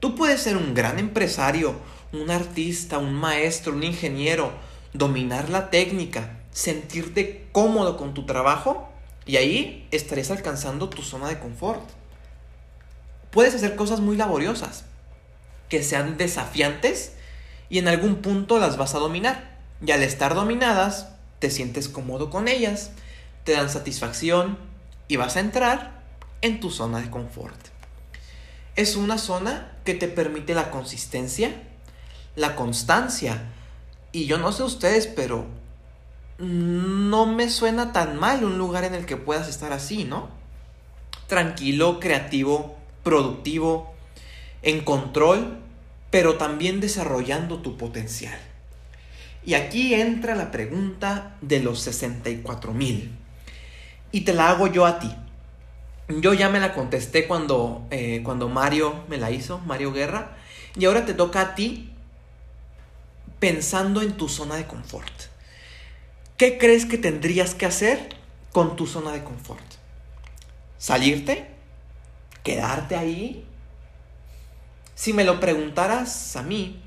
tú 0.00 0.14
puedes 0.14 0.42
ser 0.42 0.56
un 0.56 0.74
gran 0.74 0.98
empresario, 0.98 1.74
un 2.12 2.30
artista, 2.30 2.98
un 2.98 3.14
maestro, 3.14 3.72
un 3.72 3.82
ingeniero, 3.82 4.52
dominar 4.92 5.48
la 5.48 5.70
técnica, 5.70 6.40
sentirte 6.54 7.48
cómodo 7.52 7.98
con 7.98 8.14
tu 8.14 8.24
trabajo 8.24 8.88
Y 9.26 9.36
ahí 9.36 9.86
estarías 9.90 10.30
alcanzando 10.30 10.88
tu 10.88 11.02
zona 11.02 11.28
de 11.28 11.38
confort. 11.38 11.82
Puedes 13.30 13.54
hacer 13.54 13.74
cosas 13.74 14.00
muy 14.00 14.16
laboriosas, 14.16 14.84
que 15.68 15.82
sean 15.82 16.18
desafiantes 16.18 17.14
y 17.70 17.78
en 17.78 17.88
algún 17.88 18.16
punto 18.16 18.58
las 18.58 18.76
vas 18.76 18.94
a 18.94 18.98
dominar. 18.98 19.58
Y 19.84 19.92
al 19.92 20.02
estar 20.02 20.34
dominadas, 20.34 21.08
te 21.38 21.50
sientes 21.50 21.88
cómodo 21.88 22.28
con 22.28 22.48
ellas, 22.48 22.90
te 23.44 23.52
dan 23.52 23.70
satisfacción 23.70 24.58
y 25.08 25.16
vas 25.16 25.36
a 25.36 25.40
entrar 25.40 26.02
en 26.42 26.60
tu 26.60 26.70
zona 26.70 27.00
de 27.00 27.10
confort. 27.10 27.58
Es 28.76 28.94
una 28.94 29.16
zona 29.16 29.72
que 29.84 29.94
te 29.94 30.06
permite 30.06 30.54
la 30.54 30.70
consistencia, 30.70 31.50
la 32.36 32.56
constancia. 32.56 33.50
Y 34.12 34.26
yo 34.26 34.36
no 34.36 34.52
sé 34.52 34.62
ustedes, 34.62 35.06
pero 35.06 35.46
no 36.38 37.26
me 37.26 37.48
suena 37.48 37.92
tan 37.92 38.16
mal 38.16 38.44
un 38.44 38.58
lugar 38.58 38.84
en 38.84 38.94
el 38.94 39.06
que 39.06 39.16
puedas 39.16 39.48
estar 39.48 39.72
así, 39.72 40.04
¿no? 40.04 40.28
Tranquilo, 41.26 42.00
creativo, 42.00 42.76
productivo, 43.02 43.94
en 44.62 44.82
control, 44.82 45.58
pero 46.10 46.36
también 46.36 46.80
desarrollando 46.80 47.58
tu 47.58 47.76
potencial. 47.76 48.38
Y 49.46 49.54
aquí 49.54 49.94
entra 49.94 50.34
la 50.34 50.50
pregunta 50.50 51.36
de 51.40 51.60
los 51.60 51.80
64 51.80 52.72
mil. 52.72 53.12
Y 54.10 54.22
te 54.22 54.32
la 54.32 54.48
hago 54.48 54.68
yo 54.68 54.86
a 54.86 54.98
ti. 54.98 55.14
Yo 56.08 56.32
ya 56.34 56.48
me 56.48 56.60
la 56.60 56.74
contesté 56.74 57.26
cuando, 57.26 57.86
eh, 57.90 58.22
cuando 58.24 58.48
Mario 58.48 59.04
me 59.08 59.18
la 59.18 59.30
hizo, 59.30 59.58
Mario 59.60 59.92
Guerra. 59.92 60.36
Y 60.76 60.86
ahora 60.86 61.04
te 61.04 61.14
toca 61.14 61.40
a 61.40 61.54
ti 61.54 61.90
pensando 63.38 64.00
en 64.00 64.12
tu 64.12 64.28
zona 64.28 64.56
de 64.56 64.66
confort. 64.66 65.33
¿Qué 66.36 66.58
crees 66.58 66.84
que 66.84 66.98
tendrías 66.98 67.54
que 67.54 67.64
hacer 67.64 68.08
con 68.52 68.74
tu 68.74 68.88
zona 68.88 69.12
de 69.12 69.22
confort? 69.22 69.64
¿Salirte? 70.78 71.46
¿Quedarte 72.42 72.96
ahí? 72.96 73.46
Si 74.96 75.12
me 75.12 75.22
lo 75.22 75.38
preguntaras 75.38 76.34
a 76.34 76.42
mí, 76.42 76.82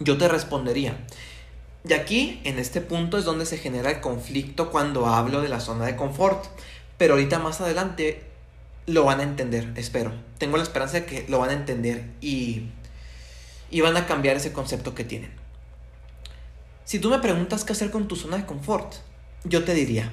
yo 0.00 0.18
te 0.18 0.26
respondería. 0.26 1.06
Y 1.88 1.92
aquí, 1.92 2.40
en 2.42 2.58
este 2.58 2.80
punto, 2.80 3.16
es 3.16 3.24
donde 3.24 3.46
se 3.46 3.58
genera 3.58 3.90
el 3.90 4.00
conflicto 4.00 4.72
cuando 4.72 5.06
hablo 5.06 5.40
de 5.40 5.48
la 5.48 5.60
zona 5.60 5.86
de 5.86 5.94
confort. 5.94 6.44
Pero 6.98 7.14
ahorita 7.14 7.38
más 7.38 7.60
adelante 7.60 8.24
lo 8.86 9.04
van 9.04 9.20
a 9.20 9.24
entender, 9.24 9.72
espero. 9.76 10.12
Tengo 10.38 10.56
la 10.56 10.64
esperanza 10.64 11.00
de 11.00 11.06
que 11.06 11.26
lo 11.28 11.38
van 11.38 11.50
a 11.50 11.54
entender 11.54 12.06
y, 12.20 12.70
y 13.70 13.80
van 13.82 13.96
a 13.96 14.06
cambiar 14.06 14.36
ese 14.36 14.52
concepto 14.52 14.96
que 14.96 15.04
tienen. 15.04 15.41
Si 16.84 16.98
tú 16.98 17.10
me 17.10 17.20
preguntas 17.20 17.64
qué 17.64 17.72
hacer 17.72 17.90
con 17.90 18.08
tu 18.08 18.16
zona 18.16 18.36
de 18.36 18.46
confort, 18.46 18.94
yo 19.44 19.64
te 19.64 19.74
diría, 19.74 20.12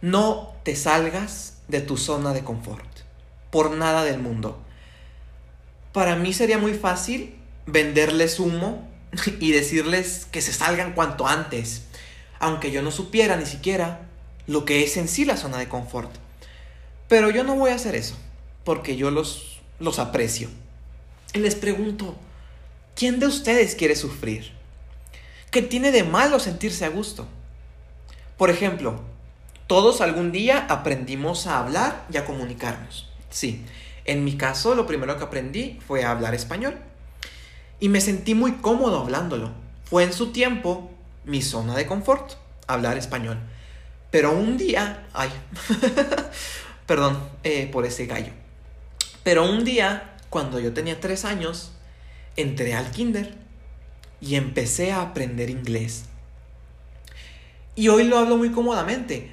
no 0.00 0.54
te 0.62 0.76
salgas 0.76 1.58
de 1.68 1.80
tu 1.80 1.96
zona 1.96 2.32
de 2.32 2.44
confort, 2.44 2.86
por 3.50 3.70
nada 3.70 4.04
del 4.04 4.20
mundo. 4.20 4.60
Para 5.92 6.16
mí 6.16 6.32
sería 6.32 6.58
muy 6.58 6.74
fácil 6.74 7.36
venderles 7.66 8.38
humo 8.38 8.86
y 9.40 9.52
decirles 9.52 10.26
que 10.30 10.42
se 10.42 10.52
salgan 10.52 10.92
cuanto 10.92 11.26
antes, 11.26 11.84
aunque 12.38 12.70
yo 12.70 12.82
no 12.82 12.90
supiera 12.90 13.36
ni 13.36 13.46
siquiera 13.46 14.02
lo 14.46 14.64
que 14.64 14.84
es 14.84 14.96
en 14.96 15.08
sí 15.08 15.24
la 15.24 15.36
zona 15.36 15.58
de 15.58 15.68
confort. 15.68 16.10
Pero 17.08 17.30
yo 17.30 17.44
no 17.44 17.54
voy 17.56 17.70
a 17.70 17.76
hacer 17.76 17.94
eso, 17.94 18.16
porque 18.64 18.96
yo 18.96 19.10
los, 19.10 19.60
los 19.78 19.98
aprecio. 19.98 20.48
Y 21.32 21.38
les 21.38 21.54
pregunto, 21.54 22.14
¿quién 22.94 23.20
de 23.20 23.26
ustedes 23.26 23.74
quiere 23.74 23.96
sufrir? 23.96 24.52
¿Qué 25.54 25.62
tiene 25.62 25.92
de 25.92 26.02
malo 26.02 26.40
sentirse 26.40 26.84
a 26.84 26.88
gusto? 26.88 27.28
Por 28.36 28.50
ejemplo, 28.50 29.00
todos 29.68 30.00
algún 30.00 30.32
día 30.32 30.66
aprendimos 30.68 31.46
a 31.46 31.60
hablar 31.60 32.06
y 32.12 32.16
a 32.16 32.24
comunicarnos. 32.24 33.08
Sí, 33.30 33.64
en 34.04 34.24
mi 34.24 34.36
caso 34.36 34.74
lo 34.74 34.84
primero 34.84 35.16
que 35.16 35.22
aprendí 35.22 35.78
fue 35.86 36.02
a 36.02 36.10
hablar 36.10 36.34
español. 36.34 36.76
Y 37.78 37.88
me 37.88 38.00
sentí 38.00 38.34
muy 38.34 38.54
cómodo 38.54 38.98
hablándolo. 38.98 39.52
Fue 39.84 40.02
en 40.02 40.12
su 40.12 40.32
tiempo 40.32 40.90
mi 41.24 41.40
zona 41.40 41.76
de 41.76 41.86
confort, 41.86 42.32
hablar 42.66 42.98
español. 42.98 43.38
Pero 44.10 44.32
un 44.32 44.56
día, 44.56 45.06
ay, 45.12 45.30
perdón 46.86 47.16
eh, 47.44 47.68
por 47.70 47.86
ese 47.86 48.06
gallo. 48.06 48.32
Pero 49.22 49.48
un 49.48 49.64
día, 49.64 50.16
cuando 50.30 50.58
yo 50.58 50.74
tenía 50.74 50.98
tres 50.98 51.24
años, 51.24 51.70
entré 52.34 52.74
al 52.74 52.90
kinder 52.90 53.43
y 54.20 54.36
empecé 54.36 54.92
a 54.92 55.02
aprender 55.02 55.50
inglés. 55.50 56.04
Y 57.76 57.88
hoy 57.88 58.04
lo 58.04 58.18
hablo 58.18 58.36
muy 58.36 58.50
cómodamente, 58.50 59.30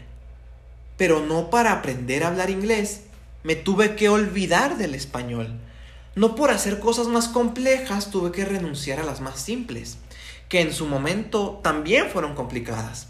pero 0.97 1.19
no 1.19 1.49
para 1.49 1.71
aprender 1.71 2.23
a 2.23 2.27
hablar 2.27 2.49
inglés, 2.49 3.01
me 3.43 3.55
tuve 3.55 3.95
que 3.95 4.09
olvidar 4.09 4.77
del 4.77 4.95
español. 4.95 5.59
No 6.15 6.35
por 6.35 6.51
hacer 6.51 6.79
cosas 6.79 7.07
más 7.07 7.27
complejas 7.27 8.11
tuve 8.11 8.31
que 8.31 8.45
renunciar 8.45 8.99
a 8.99 9.03
las 9.03 9.21
más 9.21 9.39
simples, 9.39 9.97
que 10.49 10.61
en 10.61 10.73
su 10.73 10.85
momento 10.85 11.59
también 11.63 12.09
fueron 12.09 12.35
complicadas. 12.35 13.07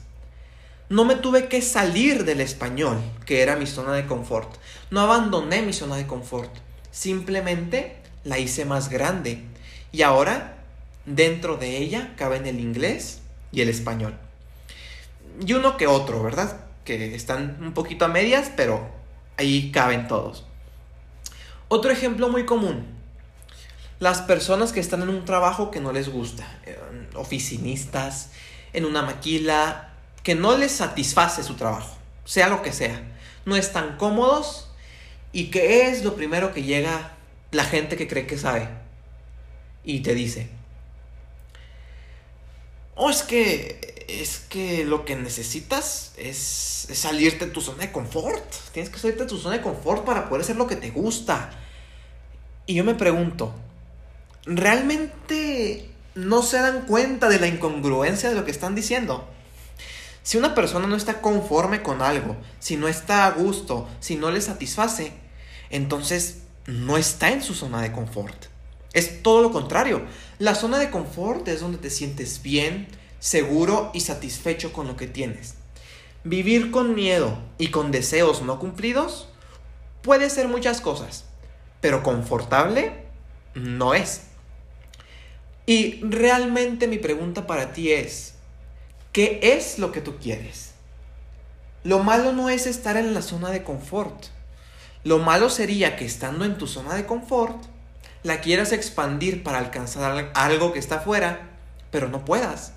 No 0.90 1.06
me 1.06 1.16
tuve 1.16 1.48
que 1.48 1.62
salir 1.62 2.26
del 2.26 2.42
español, 2.42 2.98
que 3.26 3.42
era 3.42 3.56
mi 3.56 3.66
zona 3.66 3.94
de 3.94 4.06
confort. 4.06 4.54
No 4.90 5.00
abandoné 5.00 5.62
mi 5.62 5.72
zona 5.72 5.96
de 5.96 6.06
confort. 6.06 6.52
Simplemente 6.92 7.96
la 8.26 8.40
hice 8.40 8.66
más 8.66 8.90
grande. 8.90 9.46
Y 9.94 10.02
ahora 10.02 10.61
Dentro 11.06 11.58
de 11.58 11.78
ella 11.78 12.14
caben 12.16 12.46
el 12.46 12.60
inglés 12.60 13.22
y 13.52 13.62
el 13.62 13.70
español. 13.70 14.18
Y 15.46 15.54
uno 15.54 15.78
que 15.78 15.88
otro, 15.88 16.22
¿verdad? 16.22 16.66
Que 16.86 17.16
están 17.16 17.58
un 17.62 17.74
poquito 17.74 18.06
a 18.06 18.08
medias, 18.08 18.52
pero 18.56 18.90
ahí 19.38 19.72
caben 19.72 20.08
todos. 20.08 20.46
Otro 21.68 21.92
ejemplo 21.92 22.30
muy 22.30 22.46
común. 22.46 22.86
Las 24.00 24.22
personas 24.22 24.74
que 24.74 24.80
están 24.80 25.02
en 25.04 25.10
un 25.10 25.26
trabajo 25.26 25.72
que 25.72 25.80
no 25.80 25.92
les 25.92 26.10
gusta, 26.10 26.46
oficinistas, 27.14 28.32
en 28.74 28.86
una 28.86 29.04
maquila, 29.04 29.94
que 30.24 30.36
no 30.36 30.58
les 30.58 30.72
satisface 30.72 31.44
su 31.44 31.56
trabajo, 31.56 31.98
sea 32.26 32.50
lo 32.50 32.62
que 32.62 32.74
sea. 32.74 33.02
No 33.46 33.56
están 33.56 33.98
cómodos 33.98 34.70
y 35.32 35.46
que 35.46 35.88
es 35.88 36.04
lo 36.04 36.16
primero 36.16 36.54
que 36.54 36.64
llega 36.64 37.14
la 37.52 37.64
gente 37.64 37.96
que 37.96 38.08
cree 38.08 38.28
que 38.28 38.38
sabe 38.38 38.70
y 39.84 40.02
te 40.02 40.14
dice, 40.14 40.50
oh, 43.04 43.10
es 43.10 43.24
que, 43.24 44.06
es 44.08 44.38
que 44.48 44.86
lo 44.86 45.06
que 45.06 45.16
necesitas 45.16 46.14
es, 46.18 46.38
salirte 46.94 47.48
de 47.48 47.52
tu 47.52 47.60
zona 47.60 47.80
de 47.80 47.92
confort. 47.92 48.46
Tienes 48.74 48.92
que 48.92 49.00
salirte 49.00 49.24
de 49.24 49.30
tu 49.30 49.40
zona 49.40 49.56
de 49.56 49.62
confort 49.62 50.06
para 50.06 50.30
poder 50.30 50.44
hacer 50.44 50.56
lo 50.56 50.68
que 50.68 50.76
te 50.76 50.92
gusta. 50.92 51.50
Y 52.68 52.76
yo 52.76 52.84
me 52.84 52.94
pregunto, 52.94 53.56
¿realmente 54.46 55.90
no 56.14 56.44
se 56.44 56.58
dan 56.58 56.82
cuenta 56.82 57.28
de 57.28 57.40
la 57.40 57.48
incongruencia 57.48 58.30
de 58.30 58.36
lo 58.36 58.46
que 58.46 58.52
están 58.52 58.76
diciendo? 58.76 59.28
Si 60.22 60.38
una 60.38 60.54
persona 60.54 60.86
no 60.86 60.96
está 60.96 61.22
conforme 61.22 61.82
con 61.82 62.04
algo, 62.04 62.38
si 62.60 62.78
no 62.78 62.88
está 62.88 63.26
a 63.26 63.32
gusto, 63.32 63.90
si 64.00 64.16
no 64.16 64.30
le 64.30 64.42
satisface, 64.42 65.12
entonces 65.72 66.44
no 66.68 66.98
está 66.98 67.32
en 67.32 67.42
su 67.42 67.56
zona 67.56 67.82
de 67.82 67.92
confort. 67.92 68.51
Es 68.94 69.24
todo 69.24 69.42
lo 69.42 69.52
contrario. 69.52 70.02
La 70.40 70.56
zona 70.56 70.80
de 70.80 70.90
confort 70.90 71.48
es 71.48 71.62
donde 71.62 71.78
te 71.78 71.90
sientes 71.90 72.42
bien, 72.42 72.88
seguro 73.20 73.92
y 73.94 74.02
satisfecho 74.02 74.74
con 74.74 74.88
lo 74.88 74.98
que 74.98 75.08
tienes. 75.08 75.56
Vivir 76.24 76.72
con 76.72 76.94
miedo 76.94 77.38
y 77.58 77.68
con 77.68 77.92
deseos 77.92 78.42
no 78.42 78.60
cumplidos 78.60 79.30
puede 80.02 80.30
ser 80.30 80.48
muchas 80.48 80.82
cosas, 80.82 81.26
pero 81.80 82.04
confortable 82.04 83.06
no 83.54 83.94
es. 83.94 84.24
Y 85.66 86.02
realmente 86.04 86.88
mi 86.88 86.98
pregunta 86.98 87.48
para 87.48 87.74
ti 87.74 87.92
es, 87.92 88.34
¿qué 89.12 89.40
es 89.42 89.80
lo 89.80 89.92
que 89.92 90.02
tú 90.02 90.18
quieres? 90.18 90.72
Lo 91.84 92.00
malo 92.00 92.34
no 92.34 92.50
es 92.50 92.68
estar 92.68 92.98
en 92.98 93.14
la 93.14 93.22
zona 93.22 93.50
de 93.50 93.64
confort. 93.64 94.26
Lo 95.04 95.18
malo 95.20 95.50
sería 95.50 95.96
que 95.96 96.06
estando 96.06 96.46
en 96.46 96.58
tu 96.58 96.68
zona 96.68 96.96
de 96.96 97.06
confort, 97.06 97.58
la 98.24 98.42
quieras 98.42 98.72
expandir 98.72 99.44
para 99.44 99.60
alcanzar 99.60 100.32
algo 100.34 100.74
que 100.74 100.80
está 100.80 100.96
afuera, 100.98 101.50
pero 101.90 102.08
no 102.08 102.24
puedas. 102.26 102.74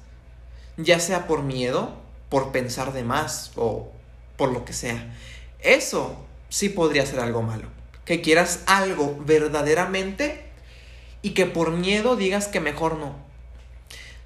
Ya 0.76 1.00
sea 1.00 1.26
por 1.26 1.42
miedo, 1.42 1.96
por 2.28 2.50
pensar 2.50 2.92
de 2.92 3.04
más 3.04 3.52
o 3.56 3.92
por 4.36 4.52
lo 4.52 4.64
que 4.64 4.72
sea. 4.72 5.14
Eso 5.60 6.24
sí 6.48 6.68
podría 6.68 7.06
ser 7.06 7.20
algo 7.20 7.42
malo. 7.42 7.68
Que 8.04 8.20
quieras 8.20 8.60
algo 8.66 9.16
verdaderamente 9.24 10.44
y 11.22 11.30
que 11.30 11.46
por 11.46 11.72
miedo 11.72 12.16
digas 12.16 12.48
que 12.48 12.60
mejor 12.60 12.98
no. 12.98 13.14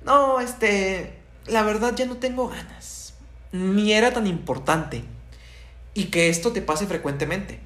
No, 0.04 0.40
este, 0.40 1.14
la 1.46 1.62
verdad 1.62 1.94
ya 1.94 2.06
no 2.06 2.16
tengo 2.16 2.48
ganas. 2.48 3.14
Ni 3.52 3.92
era 3.92 4.12
tan 4.12 4.26
importante. 4.26 5.04
Y 5.94 6.06
que 6.06 6.28
esto 6.28 6.52
te 6.52 6.62
pase 6.62 6.86
frecuentemente. 6.86 7.60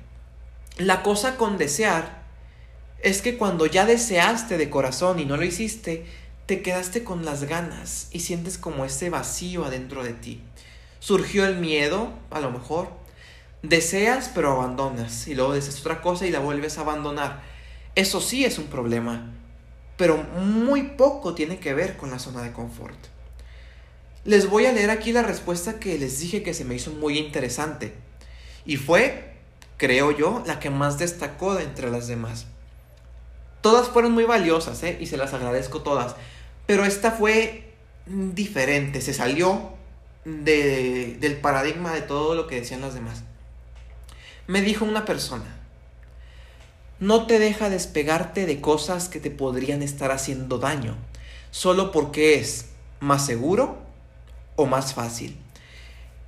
La 0.78 1.02
cosa 1.02 1.36
con 1.36 1.58
desear 1.58 2.21
es 3.02 3.22
que 3.22 3.36
cuando 3.36 3.66
ya 3.66 3.84
deseaste 3.84 4.58
de 4.58 4.70
corazón 4.70 5.18
y 5.18 5.24
no 5.24 5.36
lo 5.36 5.44
hiciste, 5.44 6.06
te 6.46 6.62
quedaste 6.62 7.04
con 7.04 7.24
las 7.24 7.44
ganas 7.44 8.08
y 8.10 8.20
sientes 8.20 8.58
como 8.58 8.84
ese 8.84 9.10
vacío 9.10 9.64
adentro 9.64 10.02
de 10.02 10.12
ti. 10.12 10.40
Surgió 11.00 11.46
el 11.46 11.56
miedo, 11.56 12.12
a 12.30 12.40
lo 12.40 12.50
mejor, 12.50 13.02
Deseas 13.62 14.28
pero 14.34 14.50
abandonas 14.50 15.28
y 15.28 15.36
luego 15.36 15.54
deseas 15.54 15.78
otra 15.80 16.00
cosa 16.00 16.26
y 16.26 16.32
la 16.32 16.40
vuelves 16.40 16.78
a 16.78 16.80
abandonar. 16.80 17.42
Eso 17.94 18.20
sí 18.20 18.44
es 18.44 18.58
un 18.58 18.66
problema, 18.66 19.30
pero 19.96 20.16
muy 20.16 20.82
poco 20.82 21.34
tiene 21.34 21.60
que 21.60 21.72
ver 21.72 21.96
con 21.96 22.10
la 22.10 22.18
zona 22.18 22.42
de 22.42 22.52
confort. 22.52 22.98
Les 24.24 24.48
voy 24.48 24.66
a 24.66 24.72
leer 24.72 24.90
aquí 24.90 25.12
la 25.12 25.22
respuesta 25.22 25.78
que 25.78 25.96
les 25.96 26.18
dije 26.18 26.42
que 26.42 26.54
se 26.54 26.64
me 26.64 26.74
hizo 26.74 26.90
muy 26.90 27.18
interesante 27.18 27.92
y 28.66 28.78
fue, 28.78 29.34
creo 29.76 30.10
yo, 30.10 30.42
la 30.44 30.58
que 30.58 30.70
más 30.70 30.98
destacó 30.98 31.54
de 31.54 31.62
entre 31.62 31.88
las 31.88 32.08
demás. 32.08 32.46
Todas 33.62 33.88
fueron 33.88 34.12
muy 34.12 34.24
valiosas 34.24 34.82
¿eh? 34.82 34.98
y 35.00 35.06
se 35.06 35.16
las 35.16 35.32
agradezco 35.32 35.82
todas, 35.82 36.16
pero 36.66 36.84
esta 36.84 37.12
fue 37.12 37.72
diferente, 38.06 39.00
se 39.00 39.14
salió 39.14 39.70
del 40.24 41.38
paradigma 41.40 41.94
de 41.94 42.02
todo 42.02 42.34
lo 42.34 42.48
que 42.48 42.56
decían 42.56 42.80
las 42.80 42.94
demás. 42.94 43.22
Me 44.48 44.62
dijo 44.62 44.84
una 44.84 45.04
persona, 45.04 45.44
no 46.98 47.26
te 47.26 47.38
deja 47.38 47.70
despegarte 47.70 48.46
de 48.46 48.60
cosas 48.60 49.08
que 49.08 49.20
te 49.20 49.30
podrían 49.30 49.82
estar 49.82 50.10
haciendo 50.10 50.58
daño, 50.58 50.96
solo 51.52 51.92
porque 51.92 52.40
es 52.40 52.66
más 52.98 53.24
seguro 53.24 53.78
o 54.56 54.66
más 54.66 54.92
fácil. 54.92 55.38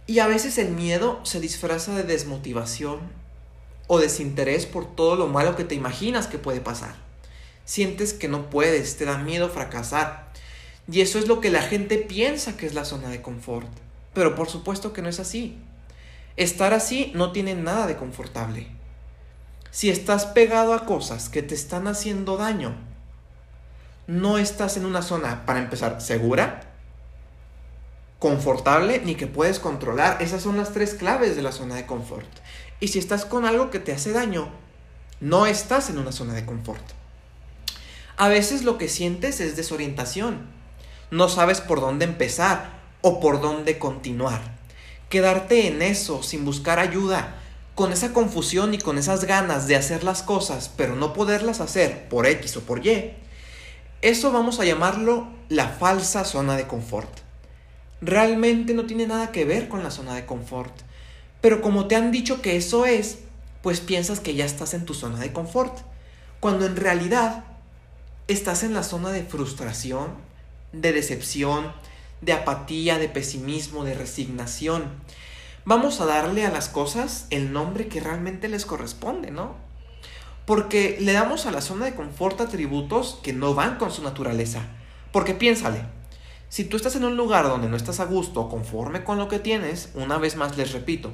Y 0.07 0.21
a 0.21 0.29
veces 0.29 0.57
el 0.59 0.71
miedo 0.71 1.19
se 1.25 1.41
disfraza 1.41 1.97
de 1.97 2.05
desmotivación 2.05 3.01
o 3.89 3.99
desinterés 3.99 4.67
por 4.67 4.95
todo 4.95 5.17
lo 5.17 5.27
malo 5.27 5.57
que 5.57 5.65
te 5.65 5.75
imaginas 5.75 6.29
que 6.29 6.39
puede 6.39 6.61
pasar. 6.61 7.04
Sientes 7.65 8.13
que 8.13 8.29
no 8.29 8.51
puedes, 8.51 8.97
te 8.97 9.05
da 9.05 9.19
miedo 9.19 9.49
fracasar. 9.49 10.33
Y 10.91 11.01
eso 11.01 11.19
es 11.19 11.29
lo 11.29 11.41
que 11.41 11.51
la 11.51 11.63
gente 11.63 11.97
piensa 11.99 12.57
que 12.57 12.67
es 12.67 12.75
la 12.75 12.85
zona 12.85 13.09
de 13.09 13.23
confort. 13.23 13.69
Pero 14.13 14.35
por 14.35 14.49
supuesto 14.49 14.93
que 14.93 15.03
no 15.03 15.09
es 15.09 15.21
así. 15.21 15.59
Estar 16.37 16.75
así 16.75 17.13
no 17.15 17.33
tiene 17.33 17.55
nada 17.55 17.87
de 17.87 17.97
confortable. 17.97 18.69
Si 19.71 19.91
estás 19.91 20.27
pegado 20.27 20.75
a 20.75 20.85
cosas 20.85 21.29
que 21.29 21.43
te 21.43 21.55
están 21.55 21.87
haciendo 21.89 22.37
daño, 22.37 22.77
no 24.07 24.39
estás 24.39 24.77
en 24.77 24.85
una 24.85 25.03
zona, 25.03 25.47
para 25.47 25.61
empezar, 25.61 26.01
segura, 26.01 26.61
confortable, 28.19 29.01
ni 29.05 29.15
que 29.15 29.27
puedes 29.27 29.59
controlar. 29.59 30.21
Esas 30.21 30.43
son 30.43 30.57
las 30.57 30.73
tres 30.73 30.95
claves 30.95 31.35
de 31.35 31.43
la 31.43 31.53
zona 31.53 31.77
de 31.77 31.87
confort. 31.87 32.29
Y 32.81 32.89
si 32.89 32.99
estás 32.99 33.25
con 33.25 33.45
algo 33.45 33.71
que 33.71 33.79
te 33.79 33.93
hace 33.93 34.13
daño, 34.13 34.49
no 35.21 35.47
estás 35.47 35.91
en 35.91 35.99
una 35.99 36.13
zona 36.13 36.35
de 36.35 36.45
confort. 36.45 36.85
A 38.17 38.29
veces 38.29 38.63
lo 38.63 38.79
que 38.79 38.89
sientes 38.89 39.41
es 39.41 39.57
desorientación. 39.57 40.47
No 41.11 41.29
sabes 41.29 41.61
por 41.61 41.81
dónde 41.81 42.05
empezar 42.05 42.79
o 43.01 43.21
por 43.21 43.41
dónde 43.41 43.79
continuar. 43.79 44.41
Quedarte 45.09 45.67
en 45.67 45.83
eso 45.83 46.23
sin 46.23 46.45
buscar 46.45 46.79
ayuda, 46.79 47.37
con 47.75 47.93
esa 47.93 48.13
confusión 48.13 48.73
y 48.73 48.79
con 48.79 48.99
esas 48.99 49.25
ganas 49.25 49.67
de 49.67 49.77
hacer 49.77 50.05
las 50.05 50.23
cosas, 50.23 50.71
pero 50.77 50.95
no 50.95 51.13
poderlas 51.13 51.61
hacer 51.61 52.09
por 52.09 52.27
X 52.27 52.57
o 52.57 52.61
por 52.61 52.87
Y, 52.87 53.13
eso 54.01 54.33
vamos 54.33 54.61
a 54.61 54.65
llamarlo 54.65 55.29
la 55.49 55.69
falsa 55.69 56.25
zona 56.25 56.57
de 56.57 56.67
confort. 56.67 57.09
Realmente 58.01 58.75
no 58.75 58.87
tiene 58.87 59.07
nada 59.07 59.33
que 59.33 59.45
ver 59.45 59.69
con 59.69 59.83
la 59.83 59.91
zona 59.91 60.15
de 60.15 60.27
confort, 60.27 60.73
pero 61.41 61.63
como 61.63 61.89
te 61.89 61.97
han 61.97 62.13
dicho 62.13 62.43
que 62.43 62.57
eso 62.57 62.87
es, 62.87 63.19
pues 63.63 63.81
piensas 63.81 64.21
que 64.21 64.35
ya 64.35 64.45
estás 64.45 64.75
en 64.75 64.85
tu 64.85 64.95
zona 64.95 65.19
de 65.19 65.33
confort, 65.33 65.79
cuando 66.39 66.67
en 66.67 66.77
realidad 66.77 67.45
estás 68.29 68.63
en 68.63 68.73
la 68.73 68.83
zona 68.83 69.11
de 69.11 69.23
frustración, 69.23 70.15
de 70.73 70.93
decepción, 70.93 71.73
de 72.21 72.33
apatía, 72.33 72.99
de 72.99 73.09
pesimismo, 73.09 73.85
de 73.85 73.95
resignación. 73.95 74.91
Vamos 75.65 76.01
a 76.01 76.07
darle 76.07 76.47
a 76.47 76.51
las 76.51 76.69
cosas 76.69 77.27
el 77.31 77.53
nombre 77.53 77.89
que 77.89 78.01
realmente 78.01 78.49
les 78.49 78.65
corresponde, 78.67 79.31
¿no? 79.31 79.55
Porque 80.47 80.99
le 81.01 81.13
damos 81.13 81.47
a 81.47 81.51
la 81.51 81.61
zona 81.61 81.87
de 81.87 81.95
confort 81.95 82.41
atributos 82.41 83.19
que 83.23 83.33
no 83.33 83.55
van 83.55 83.77
con 83.77 83.91
su 83.91 84.03
naturaleza. 84.03 84.63
Porque 85.13 85.35
piénsale, 85.35 85.85
si 86.49 86.65
tú 86.65 86.77
estás 86.77 86.97
en 86.97 87.05
un 87.05 87.17
lugar 87.17 87.45
donde 87.45 87.69
no 87.69 87.77
estás 87.77 88.01
a 88.01 88.05
gusto, 88.05 88.49
conforme 88.49 89.05
con 89.05 89.19
lo 89.19 89.29
que 89.29 89.39
tienes, 89.39 89.91
una 89.95 90.19
vez 90.19 90.37
más 90.37 90.57
les 90.57 90.73
repito, 90.73 91.13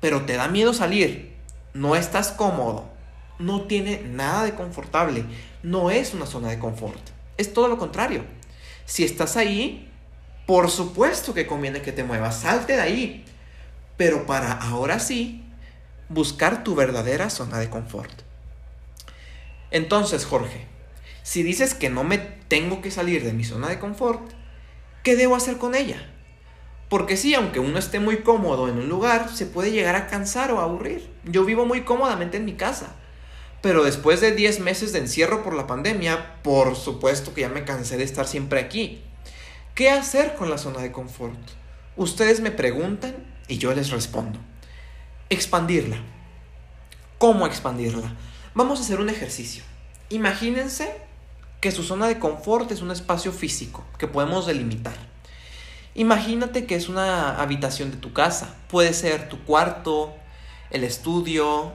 pero 0.00 0.22
te 0.26 0.34
da 0.36 0.48
miedo 0.48 0.72
salir, 0.74 1.34
no 1.74 1.96
estás 1.96 2.32
cómodo, 2.32 2.88
no 3.40 3.62
tiene 3.62 4.02
nada 4.04 4.44
de 4.44 4.54
confortable, 4.54 5.24
no 5.62 5.90
es 5.90 6.14
una 6.14 6.26
zona 6.26 6.48
de 6.48 6.58
confort, 6.58 7.00
es 7.36 7.52
todo 7.52 7.68
lo 7.68 7.78
contrario. 7.78 8.24
Si 8.84 9.04
estás 9.04 9.36
ahí, 9.36 9.90
por 10.46 10.70
supuesto 10.70 11.32
que 11.32 11.46
conviene 11.46 11.82
que 11.82 11.92
te 11.92 12.04
muevas, 12.04 12.40
salte 12.40 12.74
de 12.74 12.80
ahí. 12.80 13.24
Pero 13.96 14.26
para 14.26 14.52
ahora 14.52 14.98
sí, 14.98 15.44
buscar 16.08 16.64
tu 16.64 16.74
verdadera 16.74 17.30
zona 17.30 17.58
de 17.58 17.70
confort. 17.70 18.10
Entonces, 19.70 20.24
Jorge, 20.24 20.66
si 21.22 21.42
dices 21.42 21.74
que 21.74 21.90
no 21.90 22.02
me 22.02 22.18
tengo 22.18 22.82
que 22.82 22.90
salir 22.90 23.22
de 23.22 23.32
mi 23.32 23.44
zona 23.44 23.68
de 23.68 23.78
confort, 23.78 24.32
¿qué 25.04 25.14
debo 25.16 25.36
hacer 25.36 25.58
con 25.58 25.74
ella? 25.74 26.10
Porque 26.88 27.16
sí, 27.16 27.34
aunque 27.34 27.60
uno 27.60 27.78
esté 27.78 28.00
muy 28.00 28.22
cómodo 28.22 28.68
en 28.68 28.76
un 28.76 28.88
lugar, 28.88 29.28
se 29.32 29.46
puede 29.46 29.70
llegar 29.70 29.94
a 29.94 30.08
cansar 30.08 30.50
o 30.50 30.58
a 30.58 30.64
aburrir. 30.64 31.08
Yo 31.24 31.44
vivo 31.44 31.64
muy 31.64 31.82
cómodamente 31.82 32.38
en 32.38 32.44
mi 32.44 32.54
casa. 32.54 32.96
Pero 33.62 33.84
después 33.84 34.20
de 34.20 34.32
10 34.32 34.60
meses 34.60 34.92
de 34.92 35.00
encierro 35.00 35.42
por 35.42 35.54
la 35.54 35.66
pandemia, 35.66 36.42
por 36.42 36.76
supuesto 36.76 37.34
que 37.34 37.42
ya 37.42 37.48
me 37.48 37.64
cansé 37.64 37.96
de 37.96 38.04
estar 38.04 38.26
siempre 38.26 38.60
aquí. 38.60 39.02
¿Qué 39.74 39.90
hacer 39.90 40.34
con 40.34 40.50
la 40.50 40.58
zona 40.58 40.80
de 40.80 40.92
confort? 40.92 41.38
Ustedes 41.96 42.40
me 42.40 42.50
preguntan 42.50 43.14
y 43.48 43.58
yo 43.58 43.74
les 43.74 43.90
respondo. 43.90 44.38
Expandirla. 45.28 45.98
¿Cómo 47.18 47.46
expandirla? 47.46 48.14
Vamos 48.54 48.80
a 48.80 48.82
hacer 48.82 48.98
un 49.00 49.10
ejercicio. 49.10 49.62
Imagínense 50.08 50.90
que 51.60 51.70
su 51.70 51.82
zona 51.82 52.08
de 52.08 52.18
confort 52.18 52.70
es 52.72 52.80
un 52.80 52.90
espacio 52.90 53.32
físico 53.32 53.84
que 53.98 54.08
podemos 54.08 54.46
delimitar. 54.46 54.96
Imagínate 55.94 56.64
que 56.64 56.76
es 56.76 56.88
una 56.88 57.40
habitación 57.40 57.90
de 57.90 57.98
tu 57.98 58.12
casa. 58.12 58.56
Puede 58.68 58.94
ser 58.94 59.28
tu 59.28 59.44
cuarto, 59.44 60.14
el 60.70 60.84
estudio, 60.84 61.72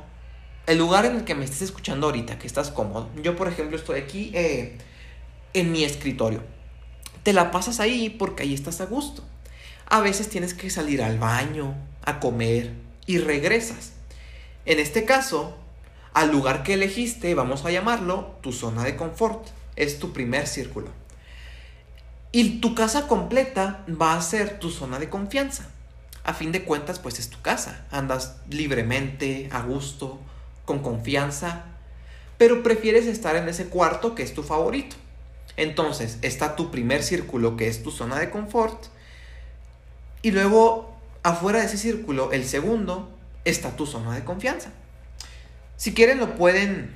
el 0.68 0.78
lugar 0.78 1.06
en 1.06 1.18
el 1.18 1.24
que 1.24 1.36
me 1.36 1.46
estés 1.46 1.64
escuchando 1.64 2.08
ahorita, 2.08 2.40
que 2.40 2.48
estás 2.48 2.72
cómodo. 2.72 3.10
Yo, 3.22 3.36
por 3.36 3.48
ejemplo, 3.48 3.78
estoy 3.78 4.00
aquí 4.00 4.32
eh, 4.34 4.78
en 5.54 5.72
mi 5.72 5.84
escritorio 5.84 6.42
te 7.26 7.34
la 7.34 7.50
pasas 7.50 7.80
ahí 7.80 8.12
porque 8.12 8.44
ahí 8.44 8.54
estás 8.54 8.82
a 8.82 8.86
gusto. 8.86 9.24
A 9.88 10.00
veces 10.00 10.30
tienes 10.30 10.54
que 10.54 10.70
salir 10.70 11.02
al 11.02 11.18
baño, 11.18 11.74
a 12.04 12.20
comer 12.20 12.74
y 13.08 13.18
regresas. 13.18 13.94
En 14.68 14.80
este 14.80 15.06
caso, 15.06 15.58
al 16.14 16.32
lugar 16.32 16.62
que 16.62 16.76
elegiste, 16.76 17.34
vamos 17.34 17.66
a 17.66 17.72
llamarlo 17.72 18.38
tu 18.44 18.52
zona 18.52 18.84
de 18.84 18.96
confort. 18.96 19.48
Es 19.76 19.98
tu 19.98 20.14
primer 20.14 20.46
círculo. 20.46 20.90
Y 22.32 22.60
tu 22.60 22.76
casa 22.76 23.08
completa 23.08 23.84
va 23.90 24.14
a 24.14 24.22
ser 24.22 24.60
tu 24.60 24.70
zona 24.70 25.00
de 25.00 25.10
confianza. 25.10 25.72
A 26.24 26.36
fin 26.36 26.52
de 26.52 26.64
cuentas, 26.64 27.00
pues 27.00 27.18
es 27.18 27.32
tu 27.32 27.42
casa. 27.42 27.88
Andas 27.90 28.38
libremente, 28.52 29.50
a 29.52 29.62
gusto, 29.64 30.20
con 30.66 30.80
confianza, 30.80 31.66
pero 32.38 32.64
prefieres 32.64 33.06
estar 33.08 33.36
en 33.36 33.48
ese 33.48 33.68
cuarto 33.68 34.16
que 34.16 34.24
es 34.24 34.34
tu 34.34 34.44
favorito. 34.44 34.96
Entonces 35.58 36.18
está 36.22 36.56
tu 36.56 36.70
primer 36.70 37.02
círculo 37.04 37.56
que 37.56 37.68
es 37.68 37.82
tu 37.82 37.92
zona 37.92 38.20
de 38.20 38.30
confort 38.30 38.88
y 40.22 40.32
luego 40.32 40.92
afuera 41.22 41.60
de 41.60 41.66
ese 41.66 41.78
círculo, 41.78 42.32
el 42.32 42.46
segundo, 42.46 43.10
está 43.46 43.76
tu 43.76 43.86
zona 43.86 44.16
de 44.16 44.24
confianza. 44.24 44.72
Si 45.78 45.94
quieren 45.94 46.18
lo 46.20 46.36
pueden, 46.36 46.96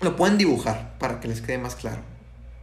lo 0.00 0.16
pueden 0.16 0.38
dibujar 0.38 0.96
para 0.98 1.20
que 1.20 1.28
les 1.28 1.40
quede 1.40 1.58
más 1.58 1.74
claro. 1.74 2.02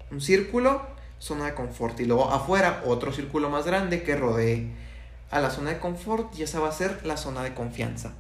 Un 0.10 0.22
círculo, 0.22 0.82
zona 1.20 1.48
de 1.48 1.56
confort 1.56 2.00
y 2.00 2.06
luego 2.06 2.32
afuera 2.32 2.84
otro 2.86 3.12
círculo 3.12 3.50
más 3.50 3.66
grande 3.66 4.04
que 4.04 4.16
rodee 4.16 4.70
a 5.30 5.42
la 5.42 5.50
zona 5.50 5.72
de 5.72 5.80
confort 5.80 6.34
y 6.40 6.44
esa 6.44 6.62
va 6.62 6.70
a 6.70 6.72
ser 6.72 7.06
la 7.06 7.18
zona 7.18 7.44
de 7.44 7.54
confianza. 7.54 8.14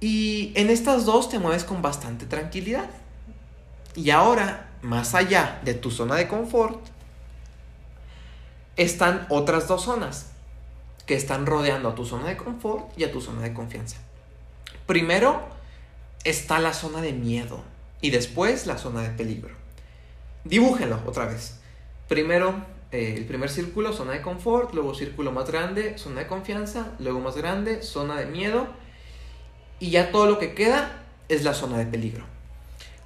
Y 0.00 0.52
en 0.54 0.70
estas 0.70 1.04
dos 1.04 1.28
te 1.28 1.38
mueves 1.38 1.64
con 1.64 1.82
bastante 1.82 2.26
tranquilidad. 2.26 2.88
Y 3.94 4.10
ahora 4.10 4.68
más 4.82 5.14
allá 5.14 5.60
de 5.64 5.74
tu 5.74 5.90
zona 5.90 6.14
de 6.14 6.28
confort, 6.28 6.78
están 8.76 9.26
otras 9.28 9.66
dos 9.66 9.82
zonas 9.82 10.30
que 11.06 11.14
están 11.14 11.46
rodeando 11.46 11.88
a 11.88 11.94
tu 11.94 12.04
zona 12.04 12.28
de 12.28 12.36
confort 12.36 12.96
y 12.96 13.04
a 13.04 13.10
tu 13.10 13.20
zona 13.20 13.42
de 13.42 13.52
confianza. 13.52 13.96
Primero 14.86 15.42
está 16.22 16.58
la 16.60 16.72
zona 16.72 17.00
de 17.00 17.12
miedo 17.12 17.62
y 18.00 18.10
después 18.10 18.66
la 18.66 18.78
zona 18.78 19.02
de 19.02 19.10
peligro. 19.10 19.54
Dibújenlo 20.44 21.00
otra 21.06 21.26
vez. 21.26 21.58
Primero 22.08 22.54
eh, 22.92 23.14
el 23.16 23.24
primer 23.26 23.50
círculo, 23.50 23.92
zona 23.92 24.12
de 24.12 24.22
confort, 24.22 24.72
luego 24.74 24.94
círculo 24.94 25.32
más 25.32 25.50
grande, 25.50 25.98
zona 25.98 26.20
de 26.20 26.26
confianza, 26.26 26.92
luego 27.00 27.20
más 27.20 27.36
grande, 27.36 27.82
zona 27.82 28.16
de 28.16 28.26
miedo 28.26 28.68
y 29.80 29.90
ya 29.90 30.10
todo 30.10 30.26
lo 30.26 30.38
que 30.38 30.54
queda 30.54 31.02
es 31.28 31.44
la 31.44 31.54
zona 31.54 31.78
de 31.78 31.86
peligro. 31.86 32.24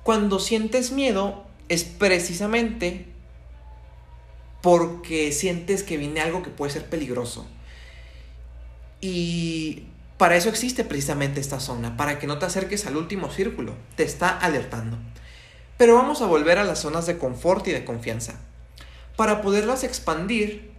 Cuando 0.02 0.38
sientes 0.38 0.92
miedo, 0.92 1.44
es 1.68 1.84
precisamente 1.84 3.06
porque 4.60 5.32
sientes 5.32 5.82
que 5.82 5.96
viene 5.96 6.20
algo 6.20 6.42
que 6.42 6.50
puede 6.50 6.72
ser 6.72 6.88
peligroso. 6.88 7.46
Y 9.00 9.84
Para 10.22 10.36
eso 10.36 10.50
existe 10.50 10.84
precisamente 10.84 11.40
esta 11.40 11.58
zona, 11.58 11.96
para 11.96 12.20
que 12.20 12.28
no 12.28 12.38
te 12.38 12.46
acerques 12.46 12.86
al 12.86 12.96
último 12.96 13.28
círculo, 13.28 13.74
te 13.96 14.04
está 14.04 14.28
alertando. 14.28 14.96
Pero 15.76 15.96
vamos 15.96 16.22
a 16.22 16.26
volver 16.26 16.58
a 16.58 16.64
las 16.64 16.78
zonas 16.78 17.06
de 17.06 17.18
confort 17.18 17.66
y 17.66 17.72
de 17.72 17.84
confianza. 17.84 18.38
Para 19.16 19.42
poderlas 19.42 19.82
expandir, 19.82 20.70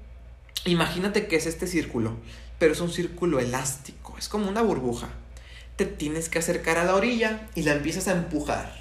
imagínate 0.63 1.27
que 1.27 1.35
es 1.35 1.45
este 1.45 1.67
círculo, 1.67 2.15
pero 2.57 2.71
es 2.71 2.79
un 2.79 2.89
círculo 2.89 3.41
elástico, 3.41 4.15
es 4.17 4.29
como 4.29 4.47
una 4.47 4.61
burbuja. 4.61 5.09
Te 5.75 5.85
tienes 5.85 6.29
que 6.29 6.39
acercar 6.39 6.77
a 6.77 6.83
la 6.85 6.95
orilla 6.95 7.47
y 7.55 7.63
la 7.63 7.73
empiezas 7.73 8.07
a 8.07 8.13
empujar. 8.13 8.73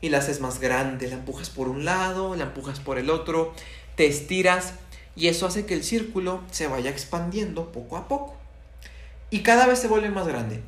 Y 0.00 0.08
la 0.08 0.18
haces 0.18 0.40
más 0.40 0.60
grande, 0.60 1.08
la 1.08 1.14
empujas 1.14 1.50
por 1.50 1.68
un 1.68 1.84
lado, 1.84 2.34
la 2.36 2.44
empujas 2.44 2.80
por 2.80 2.98
el 2.98 3.08
otro, 3.08 3.54
te 3.94 4.06
estiras 4.06 4.74
y 5.14 5.28
eso 5.28 5.46
hace 5.46 5.66
que 5.66 5.74
el 5.74 5.84
círculo 5.84 6.42
se 6.50 6.66
vaya 6.66 6.90
expandiendo 6.90 7.70
poco 7.70 7.96
a 7.96 8.08
poco 8.08 8.36
y 9.32 9.40
cada 9.40 9.66
vez 9.66 9.78
se 9.78 9.88
vuelve 9.88 10.10
más 10.10 10.26
grande. 10.26 10.60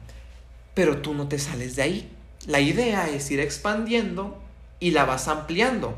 Pero 0.72 1.02
tú 1.02 1.12
no 1.14 1.28
te 1.28 1.38
sales 1.38 1.76
de 1.76 1.82
ahí. 1.82 2.10
La 2.46 2.60
idea 2.60 3.08
es 3.08 3.30
ir 3.30 3.38
expandiendo 3.38 4.40
y 4.80 4.90
la 4.92 5.04
vas 5.04 5.28
ampliando 5.28 5.96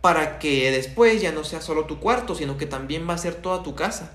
para 0.00 0.38
que 0.38 0.70
después 0.70 1.20
ya 1.20 1.32
no 1.32 1.44
sea 1.44 1.60
solo 1.60 1.84
tu 1.84 2.00
cuarto, 2.00 2.34
sino 2.34 2.56
que 2.56 2.64
también 2.64 3.08
va 3.08 3.12
a 3.12 3.18
ser 3.18 3.34
toda 3.34 3.62
tu 3.62 3.74
casa. 3.74 4.12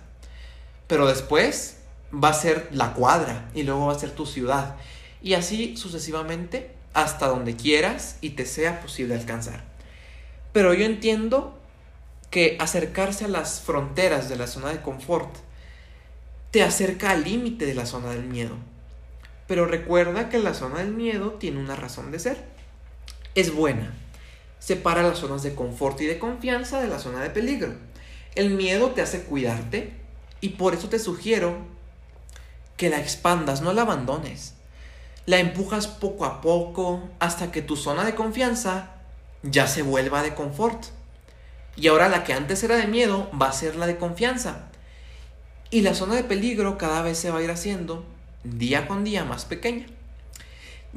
Pero 0.87 1.07
después 1.07 1.77
va 2.13 2.29
a 2.29 2.33
ser 2.33 2.69
la 2.71 2.93
cuadra 2.93 3.49
y 3.53 3.63
luego 3.63 3.87
va 3.87 3.93
a 3.93 3.99
ser 3.99 4.11
tu 4.11 4.25
ciudad. 4.25 4.75
Y 5.21 5.33
así 5.33 5.77
sucesivamente 5.77 6.71
hasta 6.93 7.27
donde 7.27 7.55
quieras 7.55 8.17
y 8.21 8.31
te 8.31 8.45
sea 8.45 8.81
posible 8.81 9.15
alcanzar. 9.15 9.63
Pero 10.51 10.73
yo 10.73 10.85
entiendo 10.85 11.57
que 12.29 12.57
acercarse 12.59 13.25
a 13.25 13.29
las 13.29 13.61
fronteras 13.61 14.29
de 14.29 14.35
la 14.35 14.47
zona 14.47 14.69
de 14.69 14.81
confort 14.81 15.35
te 16.51 16.61
acerca 16.61 17.11
al 17.11 17.23
límite 17.23 17.65
de 17.65 17.73
la 17.73 17.85
zona 17.85 18.11
del 18.11 18.23
miedo. 18.23 18.55
Pero 19.47 19.65
recuerda 19.65 20.29
que 20.29 20.39
la 20.39 20.53
zona 20.53 20.79
del 20.79 20.91
miedo 20.91 21.31
tiene 21.33 21.59
una 21.59 21.75
razón 21.75 22.11
de 22.11 22.19
ser. 22.19 22.43
Es 23.35 23.53
buena. 23.53 23.93
Separa 24.59 25.03
las 25.03 25.17
zonas 25.17 25.43
de 25.43 25.55
confort 25.55 25.99
y 26.01 26.05
de 26.05 26.19
confianza 26.19 26.79
de 26.79 26.87
la 26.87 26.99
zona 26.99 27.21
de 27.21 27.31
peligro. 27.31 27.73
El 28.35 28.51
miedo 28.51 28.91
te 28.91 29.01
hace 29.01 29.23
cuidarte 29.23 29.93
y 30.41 30.49
por 30.49 30.73
eso 30.73 30.89
te 30.89 30.99
sugiero 30.99 31.57
que 32.83 32.89
la 32.89 32.99
expandas, 32.99 33.61
no 33.61 33.71
la 33.71 33.83
abandones. 33.83 34.55
La 35.25 35.39
empujas 35.39 35.87
poco 35.87 36.25
a 36.25 36.41
poco 36.41 37.01
hasta 37.19 37.49
que 37.49 37.61
tu 37.61 37.77
zona 37.77 38.03
de 38.03 38.13
confianza 38.13 38.95
ya 39.41 39.67
se 39.67 39.83
vuelva 39.83 40.21
de 40.21 40.35
confort. 40.35 40.87
Y 41.77 41.87
ahora 41.87 42.09
la 42.09 42.25
que 42.25 42.33
antes 42.33 42.61
era 42.61 42.75
de 42.75 42.87
miedo 42.87 43.31
va 43.41 43.47
a 43.47 43.53
ser 43.53 43.77
la 43.77 43.87
de 43.87 43.95
confianza. 43.95 44.67
Y 45.69 45.79
la 45.79 45.93
zona 45.93 46.15
de 46.15 46.25
peligro 46.25 46.77
cada 46.77 47.01
vez 47.01 47.17
se 47.17 47.31
va 47.31 47.39
a 47.39 47.41
ir 47.41 47.51
haciendo 47.51 48.03
día 48.43 48.85
con 48.85 49.05
día 49.05 49.23
más 49.23 49.45
pequeña. 49.45 49.85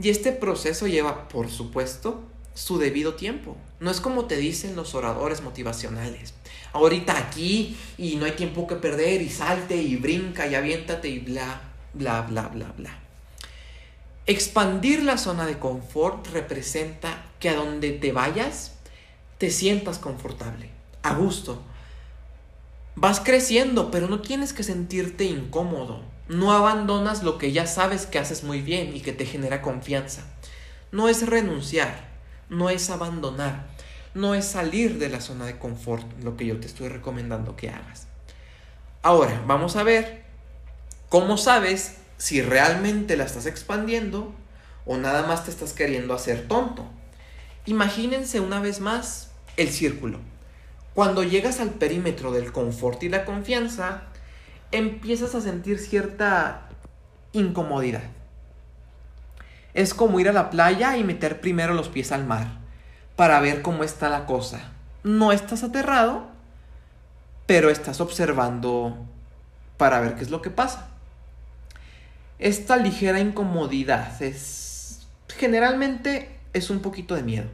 Y 0.03 0.09
este 0.09 0.33
proceso 0.33 0.89
lleva, 0.89 1.29
por 1.29 1.49
supuesto, 1.49 2.25
su 2.55 2.79
debido 2.79 3.15
tiempo. 3.15 3.57
No 3.79 3.93
es 3.93 4.01
como 4.01 4.25
te 4.25 4.39
dicen 4.39 4.75
los 4.75 4.97
oradores 4.97 5.41
motivacionales. 5.41 6.35
Ahorita 6.73 7.17
aquí 7.17 7.77
y 7.97 8.17
no 8.17 8.25
hay 8.25 8.33
tiempo 8.33 8.67
que 8.67 8.75
perder 8.75 9.23
y 9.23 9.31
salte 9.31 9.77
y 9.77 9.95
brinca 9.95 10.49
y 10.49 10.57
aviéntate 10.57 11.09
y 11.09 11.21
bla, 11.21 11.61
bla, 11.97 12.23
bla, 12.23 12.49
bla, 12.49 12.73
bla. 12.77 12.91
Expandir 14.27 15.03
la 15.03 15.19
zona 15.19 15.47
de 15.47 15.59
confort 15.59 16.27
representa 16.29 17.25
que 17.41 17.49
a 17.49 17.55
donde 17.55 17.93
te 17.93 18.13
vayas 18.13 18.73
te 19.39 19.51
sientas 19.51 19.99
confortable, 19.99 20.71
a 21.03 21.15
gusto, 21.15 21.63
Vas 22.99 23.21
creciendo, 23.21 23.91
pero 23.91 24.09
no 24.09 24.21
tienes 24.21 24.55
que 24.55 24.63
sentirte 24.63 25.25
incómodo. 25.25 26.01
No 26.29 26.53
abandonas 26.53 27.23
lo 27.23 27.37
que 27.37 27.53
ya 27.53 27.67
sabes 27.67 28.07
que 28.07 28.19
haces 28.19 28.43
muy 28.43 28.63
bien 28.63 28.97
y 28.97 29.01
que 29.01 29.13
te 29.13 29.27
genera 29.27 29.61
confianza. 29.61 30.23
No 30.93 31.11
es 31.11 31.27
renunciar, 31.27 32.09
no 32.49 32.71
es 32.71 32.89
abandonar, 32.89 33.67
no 34.15 34.35
es 34.35 34.47
salir 34.47 34.99
de 34.99 35.11
la 35.11 35.21
zona 35.21 35.45
de 35.45 35.59
confort 35.59 36.07
lo 36.23 36.39
que 36.39 36.47
yo 36.47 36.59
te 36.59 36.67
estoy 36.67 36.89
recomendando 36.89 37.55
que 37.55 37.69
hagas. 37.69 38.09
Ahora, 39.03 39.43
vamos 39.47 39.77
a 39.77 39.83
ver 39.83 40.25
cómo 41.09 41.37
sabes 41.37 41.97
si 42.19 42.43
realmente 42.43 43.17
la 43.17 43.25
estás 43.25 43.47
expandiendo 43.47 44.35
o 44.85 44.97
nada 44.97 45.27
más 45.27 45.45
te 45.45 45.51
estás 45.51 45.73
queriendo 45.73 46.15
hacer 46.15 46.49
tonto. 46.49 46.87
Imagínense 47.67 48.41
una 48.41 48.61
vez 48.61 48.81
más 48.81 49.31
el 49.57 49.71
círculo. 49.71 50.21
Cuando 50.95 51.23
llegas 51.23 51.61
al 51.61 51.71
perímetro 51.71 52.33
del 52.33 52.53
confort 52.53 53.03
y 53.03 53.09
la 53.09 53.25
confianza, 53.25 54.05
empiezas 54.73 55.35
a 55.35 55.41
sentir 55.41 55.79
cierta 55.79 56.69
incomodidad. 57.33 58.05
Es 59.75 59.93
como 59.93 60.21
ir 60.21 60.29
a 60.29 60.33
la 60.33 60.49
playa 60.49 60.97
y 60.97 61.05
meter 61.05 61.41
primero 61.41 61.75
los 61.75 61.89
pies 61.89 62.13
al 62.13 62.25
mar 62.25 62.61
para 63.15 63.41
ver 63.41 63.63
cómo 63.63 63.85
está 63.85 64.09
la 64.09 64.25
cosa. 64.25 64.73
No 65.03 65.33
estás 65.33 65.63
aterrado, 65.63 66.29
pero 67.47 67.69
estás 67.69 68.01
observando 68.01 68.97
para 69.77 70.01
ver 70.01 70.15
qué 70.15 70.23
es 70.23 70.31
lo 70.31 70.41
que 70.41 70.51
pasa. 70.51 70.96
Esta 72.39 72.77
ligera 72.77 73.21
incomodidad 73.21 74.23
es 74.23 75.07
generalmente 75.37 76.39
es 76.53 76.71
un 76.71 76.81
poquito 76.81 77.15
de 77.15 77.23
miedo. 77.23 77.49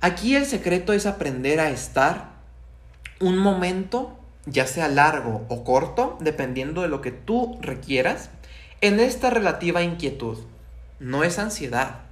Aquí 0.00 0.36
el 0.36 0.46
secreto 0.46 0.92
es 0.92 1.06
aprender 1.06 1.60
a 1.60 1.70
estar 1.70 2.30
un 3.20 3.36
momento, 3.38 4.16
ya 4.46 4.66
sea 4.66 4.88
largo 4.88 5.44
o 5.48 5.64
corto, 5.64 6.18
dependiendo 6.20 6.82
de 6.82 6.88
lo 6.88 7.00
que 7.00 7.10
tú 7.10 7.58
requieras, 7.60 8.30
en 8.80 9.00
esta 9.00 9.30
relativa 9.30 9.82
inquietud. 9.82 10.38
No 11.00 11.24
es 11.24 11.38
ansiedad, 11.38 12.02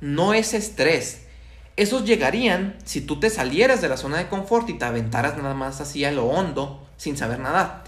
no 0.00 0.34
es 0.34 0.54
estrés. 0.54 1.26
Esos 1.76 2.04
llegarían 2.04 2.76
si 2.84 3.00
tú 3.00 3.20
te 3.20 3.30
salieras 3.30 3.80
de 3.80 3.88
la 3.88 3.96
zona 3.96 4.18
de 4.18 4.28
confort 4.28 4.68
y 4.68 4.74
te 4.74 4.84
aventaras 4.84 5.36
nada 5.36 5.54
más 5.54 5.80
así 5.80 6.04
a 6.04 6.10
lo 6.10 6.26
hondo, 6.26 6.84
sin 6.96 7.16
saber 7.16 7.38
nada. 7.38 7.84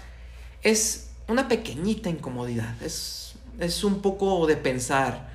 Es 0.61 1.02
una 1.27 1.47
pequeñita 1.47 2.09
incomodidad, 2.09 2.81
es, 2.81 3.33
es 3.59 3.83
un 3.83 4.01
poco 4.01 4.45
de 4.47 4.57
pensar, 4.57 5.29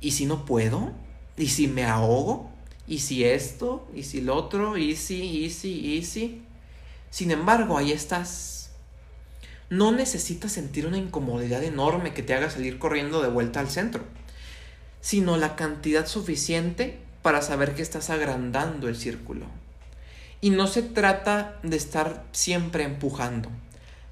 ¿y 0.00 0.12
si 0.12 0.26
no 0.26 0.44
puedo? 0.44 0.92
¿Y 1.36 1.48
si 1.48 1.68
me 1.68 1.84
ahogo? 1.84 2.50
y 2.90 2.98
si 2.98 3.24
esto, 3.24 3.88
y 3.94 4.02
si 4.02 4.20
lo 4.20 4.34
otro, 4.34 4.76
y 4.76 4.96
si, 4.96 5.22
y 5.22 5.50
si, 5.50 5.94
y 5.94 6.04
si. 6.04 6.42
Sin 7.08 7.30
embargo, 7.30 7.78
ahí 7.78 7.92
estás. 7.92 8.72
No 9.70 9.92
necesitas 9.92 10.50
sentir 10.50 10.88
una 10.88 10.98
incomodidad 10.98 11.62
enorme 11.62 12.12
que 12.12 12.24
te 12.24 12.34
haga 12.34 12.50
salir 12.50 12.80
corriendo 12.80 13.22
de 13.22 13.28
vuelta 13.28 13.60
al 13.60 13.70
centro, 13.70 14.02
sino 15.00 15.36
la 15.36 15.54
cantidad 15.54 16.08
suficiente 16.08 16.98
para 17.22 17.42
saber 17.42 17.76
que 17.76 17.82
estás 17.82 18.10
agrandando 18.10 18.88
el 18.88 18.96
círculo. 18.96 19.46
Y 20.40 20.50
no 20.50 20.66
se 20.66 20.82
trata 20.82 21.60
de 21.62 21.76
estar 21.76 22.24
siempre 22.32 22.82
empujando. 22.82 23.50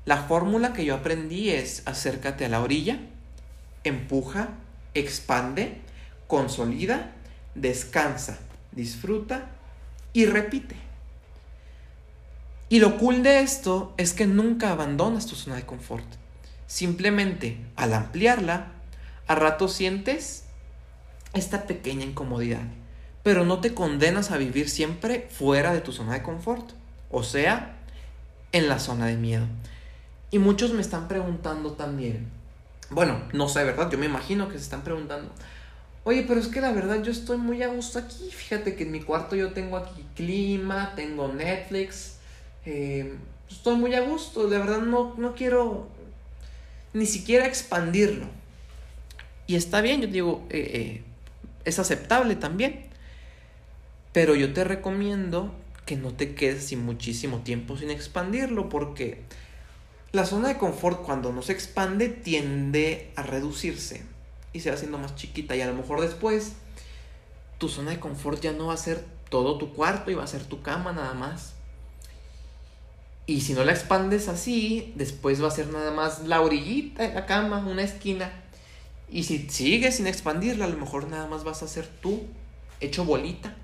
La 0.09 0.23
fórmula 0.23 0.73
que 0.73 0.87
yo 0.87 0.95
aprendí 0.95 1.51
es 1.51 1.83
acércate 1.85 2.47
a 2.47 2.49
la 2.49 2.63
orilla, 2.63 2.99
empuja, 3.85 4.49
expande, 4.95 5.83
consolida, 6.27 7.13
descansa 7.55 8.39
disfruta 8.73 9.51
y 10.15 10.25
repite. 10.25 10.77
Y 12.71 12.79
lo 12.79 12.97
cool 12.97 13.23
de 13.23 13.41
esto 13.41 13.93
es 13.99 14.15
que 14.15 14.27
nunca 14.27 14.73
abandonas 14.73 15.27
tu 15.27 15.35
zona 15.35 15.57
de 15.57 15.67
confort. 15.67 16.07
Simplemente 16.67 17.59
al 17.77 17.93
ampliarla, 17.93 18.69
a 19.27 19.35
rato 19.35 19.69
sientes 19.69 20.45
esta 21.35 21.67
pequeña 21.67 22.07
incomodidad, 22.07 22.65
pero 23.23 23.45
no 23.45 23.61
te 23.61 23.75
condenas 23.75 24.31
a 24.31 24.39
vivir 24.39 24.71
siempre 24.71 25.29
fuera 25.31 25.75
de 25.75 25.83
tu 25.83 25.93
zona 25.93 26.15
de 26.15 26.23
confort, 26.23 26.71
o 27.11 27.23
sea, 27.23 27.77
en 28.53 28.71
la 28.71 28.79
zona 28.79 29.05
de 29.05 29.19
miedo. 29.19 29.45
Y 30.31 30.39
muchos 30.39 30.73
me 30.73 30.81
están 30.81 31.09
preguntando 31.09 31.73
también, 31.73 32.29
bueno, 32.91 33.23
no 33.33 33.49
sé, 33.49 33.65
¿verdad? 33.65 33.91
Yo 33.91 33.99
me 33.99 34.07
imagino 34.07 34.49
que 34.49 34.59
se 34.59 34.65
están 34.65 34.83
preguntando, 34.83 35.31
Oye, 36.09 36.25
pero 36.27 36.41
es 36.41 36.47
que 36.49 36.63
la 36.63 36.73
verdad 36.73 37.03
yo 37.03 37.13
estoy 37.13 37.37
muy 37.37 37.63
a 37.63 37.69
gusto 37.69 37.99
aquí. 37.99 38.31
Fíjate 38.31 38.75
que 38.75 38.85
en 38.85 38.93
mi 38.93 39.01
cuarto 39.01 39.37
yo 39.37 39.53
tengo 39.53 39.77
aquí 39.77 40.07
clima, 40.17 40.95
tengo 40.97 41.29
Netflix. 41.29 42.17
Eh, 42.65 43.15
estoy 43.51 43.77
muy 43.77 43.95
a 43.95 44.01
gusto. 44.01 44.49
De 44.49 44.57
verdad 44.57 44.81
no, 44.81 45.15
no 45.19 45.35
quiero 45.35 45.87
ni 46.95 47.05
siquiera 47.05 47.47
expandirlo. 47.47 48.25
Y 49.47 49.57
está 49.57 49.83
bien, 49.83 50.01
yo 50.01 50.09
digo, 50.09 50.47
eh, 50.49 50.71
eh, 50.73 51.03
es 51.67 51.79
aceptable 51.79 52.37
también. 52.37 52.87
Pero 54.15 54.35
yo 54.35 54.55
te 54.55 54.65
recomiendo 54.65 55.53
que 55.85 55.97
no 55.97 56.15
te 56.15 56.35
quedes 56.35 56.65
sin 56.65 56.87
muchísimo 56.87 57.41
tiempo 57.41 57.77
sin 57.77 57.91
expandirlo 57.91 58.71
porque 58.71 59.21
la 60.13 60.25
zona 60.25 60.49
de 60.49 60.59
confort 60.59 61.03
cuando 61.03 61.33
no 61.33 61.43
se 61.43 61.53
expande 61.53 62.09
tiende 62.09 63.13
a 63.17 63.23
reducirse 63.23 64.03
y 64.53 64.61
se 64.61 64.71
va 64.71 64.77
haciendo 64.77 64.99
más 64.99 65.15
chiquita 65.17 65.55
y 65.55 65.61
a 65.61 65.67
lo 65.67 65.75
mejor 65.75 66.01
después 66.01 66.53
tu 67.59 67.69
zona 67.69 67.91
de 67.91 68.01
confort 68.01 68.41
ya 68.41 68.53
no 68.53 68.69
va 68.69 68.75
a 68.75 68.79
ser 68.79 69.05
todo 69.29 69.59
tu 69.59 69.75
cuarto 69.75 70.11
y 70.11 70.15
va 70.15 70.25
a 70.25 70.29
ser 70.29 70.45
tu 70.45 70.63
cama 70.63 70.93
nada 70.93 71.15
más. 71.15 71.55
Y 73.27 73.43
si 73.43 73.53
no 73.53 73.63
la 73.65 73.73
expandes 73.73 74.29
así, 74.29 74.95
después 74.97 75.43
va 75.43 75.49
a 75.49 75.51
ser 75.51 75.69
nada 75.69 75.91
más 75.91 76.27
la 76.27 76.41
orillita 76.41 77.03
de 77.03 77.13
la 77.13 77.27
cama, 77.27 77.59
una 77.59 77.83
esquina. 77.83 78.33
Y 79.11 79.25
si 79.25 79.51
sigues 79.51 79.97
sin 79.97 80.07
expandirla, 80.07 80.65
a 80.65 80.69
lo 80.69 80.79
mejor 80.79 81.09
nada 81.09 81.27
más 81.27 81.45
vas 81.45 81.63
a 81.63 81.69
ser 81.69 81.87
tú, 81.87 82.27
hecho 82.81 83.05
bolita, 83.05 83.55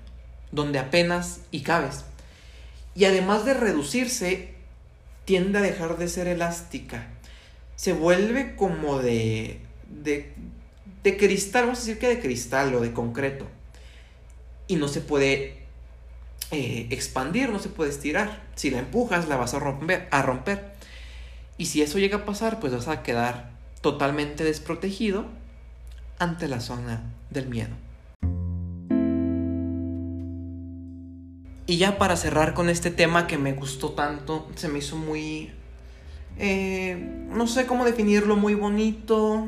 donde 0.51 0.77
apenas 0.77 1.39
y 1.49 1.61
cabes. 1.61 2.05
Y 2.93 3.05
además 3.05 3.45
de 3.45 3.55
reducirse, 3.55 4.54
tiende 5.25 5.59
a 5.59 5.61
dejar 5.61 5.97
de 5.97 6.07
ser 6.07 6.27
elástica. 6.27 7.07
Se 7.75 7.93
vuelve 7.93 8.55
como 8.55 8.99
de, 8.99 9.59
de, 9.89 10.33
de 11.03 11.17
cristal, 11.17 11.63
vamos 11.65 11.79
a 11.79 11.81
decir 11.81 11.99
que 11.99 12.07
de 12.07 12.19
cristal 12.19 12.73
o 12.75 12.79
de 12.79 12.93
concreto. 12.93 13.47
Y 14.67 14.77
no 14.77 14.87
se 14.87 15.01
puede 15.01 15.65
eh, 16.51 16.87
expandir, 16.91 17.49
no 17.49 17.59
se 17.59 17.69
puede 17.69 17.89
estirar. 17.89 18.43
Si 18.55 18.69
la 18.69 18.79
empujas, 18.79 19.27
la 19.27 19.35
vas 19.35 19.53
a 19.53 19.59
romper, 19.59 20.07
a 20.11 20.21
romper. 20.21 20.73
Y 21.57 21.65
si 21.65 21.81
eso 21.81 21.99
llega 21.99 22.17
a 22.17 22.25
pasar, 22.25 22.59
pues 22.59 22.73
vas 22.73 22.87
a 22.87 23.03
quedar 23.03 23.51
totalmente 23.81 24.43
desprotegido 24.43 25.25
ante 26.19 26.47
la 26.47 26.59
zona 26.59 27.03
del 27.29 27.47
miedo. 27.47 27.84
Y 31.67 31.77
ya 31.77 31.97
para 31.97 32.15
cerrar 32.15 32.53
con 32.53 32.69
este 32.69 32.91
tema 32.91 33.27
que 33.27 33.37
me 33.37 33.53
gustó 33.53 33.91
tanto, 33.91 34.47
se 34.55 34.67
me 34.67 34.79
hizo 34.79 34.95
muy... 34.97 35.51
Eh, 36.37 36.97
no 37.29 37.47
sé 37.47 37.65
cómo 37.65 37.85
definirlo, 37.85 38.35
muy 38.35 38.55
bonito, 38.55 39.47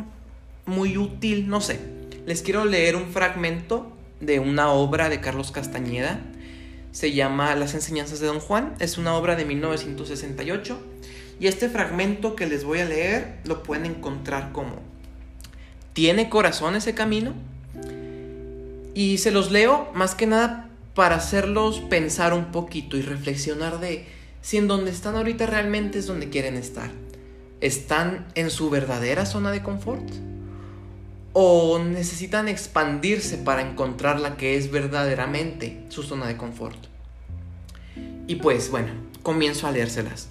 muy 0.66 0.98
útil, 0.98 1.48
no 1.48 1.62
sé. 1.62 1.80
Les 2.26 2.42
quiero 2.42 2.66
leer 2.66 2.96
un 2.96 3.08
fragmento 3.10 3.92
de 4.20 4.40
una 4.40 4.72
obra 4.72 5.10
de 5.10 5.22
Carlos 5.22 5.52
Castañeda 5.52 6.20
se 6.98 7.12
llama 7.12 7.56
Las 7.56 7.76
enseñanzas 7.76 8.20
de 8.20 8.26
Don 8.26 8.40
Juan, 8.40 8.74
es 8.80 8.98
una 8.98 9.14
obra 9.14 9.36
de 9.36 9.46
1968 9.46 10.80
y 11.40 11.46
este 11.46 11.70
fragmento 11.70 12.36
que 12.36 12.48
les 12.48 12.64
voy 12.64 12.80
a 12.80 12.86
leer 12.86 13.38
lo 13.44 13.62
pueden 13.62 13.86
encontrar 13.86 14.52
como 14.52 14.80
¿Tiene 15.94 16.28
corazón 16.28 16.76
ese 16.76 16.96
camino? 16.96 17.36
Y 18.96 19.20
se 19.20 19.30
los 19.30 19.52
leo 19.52 19.92
más 19.94 20.16
que 20.16 20.26
nada 20.26 20.67
para 20.98 21.18
hacerlos 21.18 21.80
pensar 21.80 22.34
un 22.34 22.46
poquito 22.46 22.98
y 22.98 23.04
reflexionar 23.04 23.80
de 23.80 24.08
si 24.42 24.58
en 24.58 24.68
donde 24.68 24.90
están 24.90 25.16
ahorita 25.16 25.46
realmente 25.46 26.00
es 26.00 26.08
donde 26.08 26.30
quieren 26.30 26.58
estar. 26.58 26.90
¿Están 27.62 28.26
en 28.34 28.50
su 28.50 28.72
verdadera 28.72 29.28
zona 29.28 29.52
de 29.52 29.62
confort? 29.62 30.04
o 31.40 31.78
necesitan 31.78 32.48
expandirse 32.48 33.38
para 33.38 33.62
encontrar 33.62 34.20
la 34.20 34.38
que 34.38 34.58
es 34.58 34.72
verdaderamente 34.72 35.84
su 35.90 36.02
zona 36.02 36.26
de 36.26 36.36
confort. 36.36 36.88
Y 38.26 38.38
pues 38.38 38.72
bueno, 38.72 38.94
comienzo 39.22 39.68
a 39.68 39.72
leérselas. 39.72 40.30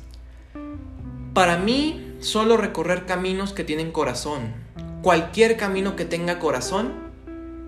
Para 1.32 1.58
mí, 1.58 2.16
solo 2.18 2.56
recorrer 2.56 3.06
caminos 3.06 3.52
que 3.52 3.62
tienen 3.62 3.92
corazón. 3.92 4.52
Cualquier 5.00 5.56
camino 5.56 5.94
que 5.94 6.06
tenga 6.06 6.40
corazón, 6.40 6.92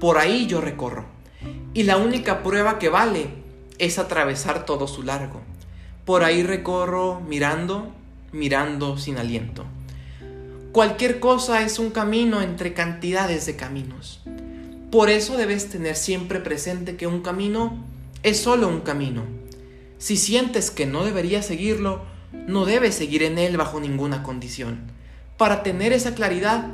por 0.00 0.18
ahí 0.18 0.48
yo 0.48 0.60
recorro. 0.60 1.17
Y 1.78 1.84
la 1.84 1.96
única 1.96 2.42
prueba 2.42 2.80
que 2.80 2.88
vale 2.88 3.28
es 3.78 4.00
atravesar 4.00 4.66
todo 4.66 4.88
su 4.88 5.04
largo. 5.04 5.42
Por 6.04 6.24
ahí 6.24 6.42
recorro 6.42 7.20
mirando, 7.20 7.92
mirando 8.32 8.98
sin 8.98 9.16
aliento. 9.16 9.64
Cualquier 10.72 11.20
cosa 11.20 11.62
es 11.62 11.78
un 11.78 11.90
camino 11.90 12.42
entre 12.42 12.74
cantidades 12.74 13.46
de 13.46 13.54
caminos. 13.54 14.22
Por 14.90 15.08
eso 15.08 15.36
debes 15.36 15.68
tener 15.68 15.94
siempre 15.94 16.40
presente 16.40 16.96
que 16.96 17.06
un 17.06 17.20
camino 17.20 17.84
es 18.24 18.40
solo 18.40 18.66
un 18.66 18.80
camino. 18.80 19.22
Si 19.98 20.16
sientes 20.16 20.72
que 20.72 20.84
no 20.84 21.04
deberías 21.04 21.46
seguirlo, 21.46 22.02
no 22.48 22.64
debes 22.64 22.96
seguir 22.96 23.22
en 23.22 23.38
él 23.38 23.56
bajo 23.56 23.78
ninguna 23.78 24.24
condición. 24.24 24.80
Para 25.36 25.62
tener 25.62 25.92
esa 25.92 26.16
claridad, 26.16 26.70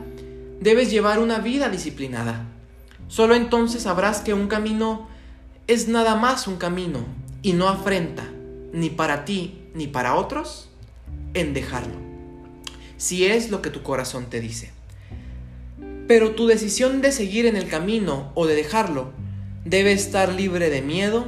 debes 0.63 0.91
llevar 0.91 1.19
una 1.19 1.41
vida 1.41 1.69
disciplinada. 1.69 2.47
Solo 3.15 3.37
entonces 3.37 3.83
sabrás 3.83 4.23
que 4.23 4.35
un 4.35 4.49
camino 4.49 5.07
es 5.69 5.87
nada 5.87 6.17
más 6.17 6.49
un 6.49 6.57
camino 6.57 6.99
y 7.43 7.53
no 7.53 7.69
afrenta, 7.69 8.29
ni 8.73 8.91
para 8.91 9.25
ti 9.25 9.61
ni 9.73 9.87
para 9.87 10.17
otros, 10.17 10.69
en 11.33 11.55
dejarlo 11.55 11.95
si 12.97 13.25
es 13.27 13.53
lo 13.53 13.63
que 13.63 13.71
tu 13.71 13.85
corazón 13.85 14.27
te 14.29 14.41
dice. 14.41 14.73
Pero 16.09 16.33
tu 16.33 16.49
decisión 16.49 17.03
de 17.03 17.13
seguir 17.13 17.47
en 17.47 17.55
el 17.55 17.69
camino 17.69 18.33
o 18.35 18.47
de 18.47 18.57
dejarlo 18.57 19.13
debe 19.65 19.93
estar 19.93 20.33
libre 20.33 20.69
de 20.69 20.83
miedo 20.83 21.27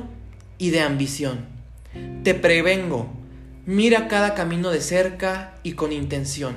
y 0.58 0.70
de 0.70 0.80
ambición. 0.80 1.46
Te 2.24 2.34
prevengo, 2.34 3.06
mira 3.64 4.08
cada 4.08 4.34
camino 4.34 4.70
de 4.70 4.80
cerca 4.80 5.54
y 5.62 5.74
con 5.74 5.92
intención. 5.92 6.56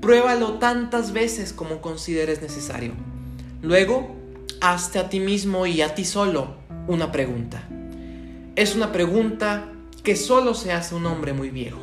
Pruébalo 0.00 0.60
tantas 0.60 1.12
veces 1.12 1.52
como 1.52 1.80
consideres 1.80 2.42
necesario. 2.42 2.92
Luego, 3.60 4.17
hazte 4.60 4.98
a 4.98 5.08
ti 5.08 5.20
mismo 5.20 5.66
y 5.66 5.82
a 5.82 5.94
ti 5.94 6.04
solo 6.04 6.56
una 6.86 7.12
pregunta. 7.12 7.62
Es 8.56 8.74
una 8.74 8.92
pregunta 8.92 9.72
que 10.02 10.16
solo 10.16 10.54
se 10.54 10.72
hace 10.72 10.94
un 10.94 11.06
hombre 11.06 11.32
muy 11.32 11.50
viejo. 11.50 11.80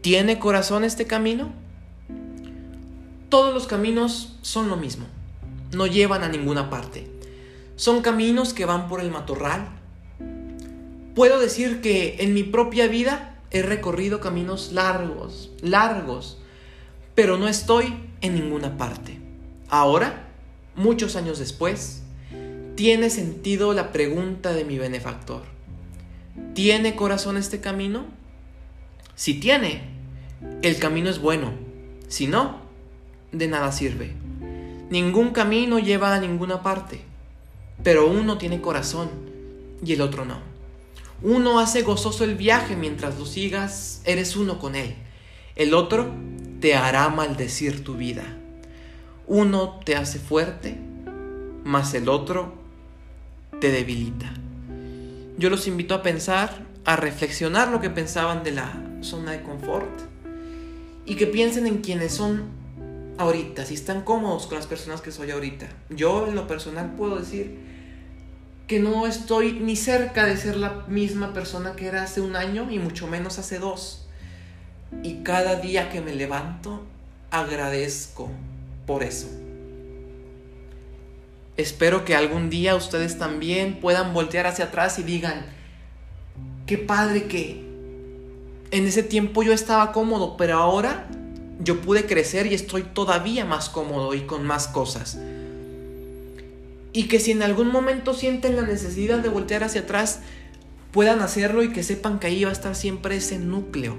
¿Tiene 0.00 0.38
corazón 0.38 0.84
este 0.84 1.06
camino? 1.06 1.52
Todos 3.28 3.54
los 3.54 3.66
caminos 3.66 4.38
son 4.42 4.68
lo 4.68 4.76
mismo, 4.76 5.06
no 5.72 5.86
llevan 5.86 6.24
a 6.24 6.28
ninguna 6.28 6.70
parte. 6.70 7.06
Son 7.76 8.02
caminos 8.02 8.52
que 8.52 8.64
van 8.64 8.88
por 8.88 9.00
el 9.00 9.10
matorral. 9.10 9.68
Puedo 11.14 11.38
decir 11.38 11.80
que 11.80 12.16
en 12.20 12.34
mi 12.34 12.42
propia 12.42 12.88
vida 12.88 13.38
he 13.50 13.62
recorrido 13.62 14.20
caminos 14.20 14.72
largos, 14.72 15.50
largos, 15.60 16.38
pero 17.14 17.36
no 17.36 17.48
estoy 17.48 17.94
en 18.20 18.34
ninguna 18.34 18.76
parte. 18.76 19.18
Ahora, 19.68 20.29
muchos 20.74 21.16
años 21.16 21.38
después, 21.38 22.02
tiene 22.76 23.10
sentido 23.10 23.74
la 23.74 23.92
pregunta 23.92 24.52
de 24.52 24.64
mi 24.64 24.78
benefactor. 24.78 25.42
¿Tiene 26.54 26.96
corazón 26.96 27.36
este 27.36 27.60
camino? 27.60 28.06
Si 29.14 29.34
tiene, 29.34 29.82
el 30.62 30.78
camino 30.78 31.10
es 31.10 31.18
bueno. 31.18 31.52
Si 32.08 32.26
no, 32.26 32.60
de 33.32 33.48
nada 33.48 33.70
sirve. 33.72 34.14
Ningún 34.90 35.30
camino 35.30 35.78
lleva 35.78 36.14
a 36.14 36.20
ninguna 36.20 36.62
parte, 36.62 37.00
pero 37.84 38.08
uno 38.08 38.38
tiene 38.38 38.60
corazón 38.60 39.10
y 39.84 39.92
el 39.92 40.00
otro 40.00 40.24
no. 40.24 40.38
Uno 41.22 41.60
hace 41.60 41.82
gozoso 41.82 42.24
el 42.24 42.34
viaje 42.34 42.76
mientras 42.76 43.18
lo 43.18 43.26
sigas, 43.26 44.00
eres 44.04 44.36
uno 44.36 44.58
con 44.58 44.74
él. 44.74 44.94
El 45.54 45.74
otro 45.74 46.10
te 46.60 46.74
hará 46.74 47.08
maldecir 47.10 47.84
tu 47.84 47.94
vida. 47.94 48.39
Uno 49.32 49.78
te 49.84 49.94
hace 49.94 50.18
fuerte, 50.18 50.76
mas 51.62 51.94
el 51.94 52.08
otro 52.08 52.52
te 53.60 53.70
debilita. 53.70 54.28
Yo 55.38 55.50
los 55.50 55.68
invito 55.68 55.94
a 55.94 56.02
pensar, 56.02 56.66
a 56.84 56.96
reflexionar 56.96 57.68
lo 57.68 57.80
que 57.80 57.90
pensaban 57.90 58.42
de 58.42 58.50
la 58.50 58.72
zona 59.02 59.30
de 59.30 59.42
confort 59.42 60.00
y 61.06 61.14
que 61.14 61.28
piensen 61.28 61.68
en 61.68 61.78
quienes 61.78 62.12
son 62.12 62.46
ahorita, 63.18 63.64
si 63.66 63.74
están 63.74 64.02
cómodos 64.02 64.48
con 64.48 64.56
las 64.56 64.66
personas 64.66 65.00
que 65.00 65.12
soy 65.12 65.30
ahorita. 65.30 65.68
Yo 65.90 66.26
en 66.26 66.34
lo 66.34 66.48
personal 66.48 66.96
puedo 66.96 67.20
decir 67.20 67.56
que 68.66 68.80
no 68.80 69.06
estoy 69.06 69.52
ni 69.52 69.76
cerca 69.76 70.26
de 70.26 70.36
ser 70.36 70.56
la 70.56 70.86
misma 70.88 71.32
persona 71.32 71.76
que 71.76 71.86
era 71.86 72.02
hace 72.02 72.20
un 72.20 72.34
año 72.34 72.68
y 72.68 72.80
mucho 72.80 73.06
menos 73.06 73.38
hace 73.38 73.60
dos. 73.60 74.08
Y 75.04 75.22
cada 75.22 75.54
día 75.54 75.88
que 75.88 76.00
me 76.00 76.16
levanto 76.16 76.82
agradezco 77.30 78.28
por 78.86 79.02
eso. 79.02 79.28
Espero 81.56 82.04
que 82.04 82.14
algún 82.14 82.48
día 82.48 82.74
ustedes 82.74 83.18
también 83.18 83.80
puedan 83.80 84.14
voltear 84.14 84.46
hacia 84.46 84.66
atrás 84.66 84.98
y 84.98 85.02
digan, 85.02 85.44
qué 86.66 86.78
padre 86.78 87.24
que 87.24 87.64
en 88.70 88.86
ese 88.86 89.02
tiempo 89.02 89.42
yo 89.42 89.52
estaba 89.52 89.92
cómodo, 89.92 90.36
pero 90.36 90.56
ahora 90.56 91.08
yo 91.62 91.80
pude 91.80 92.06
crecer 92.06 92.46
y 92.46 92.54
estoy 92.54 92.82
todavía 92.82 93.44
más 93.44 93.68
cómodo 93.68 94.14
y 94.14 94.22
con 94.22 94.46
más 94.46 94.68
cosas. 94.68 95.18
Y 96.92 97.08
que 97.08 97.20
si 97.20 97.32
en 97.32 97.42
algún 97.42 97.68
momento 97.68 98.14
sienten 98.14 98.56
la 98.56 98.62
necesidad 98.62 99.18
de 99.18 99.28
voltear 99.28 99.62
hacia 99.62 99.82
atrás, 99.82 100.20
puedan 100.92 101.20
hacerlo 101.20 101.62
y 101.62 101.72
que 101.72 101.82
sepan 101.82 102.18
que 102.18 102.28
ahí 102.28 102.44
va 102.44 102.50
a 102.50 102.54
estar 102.54 102.74
siempre 102.74 103.16
ese 103.16 103.38
núcleo. 103.38 103.96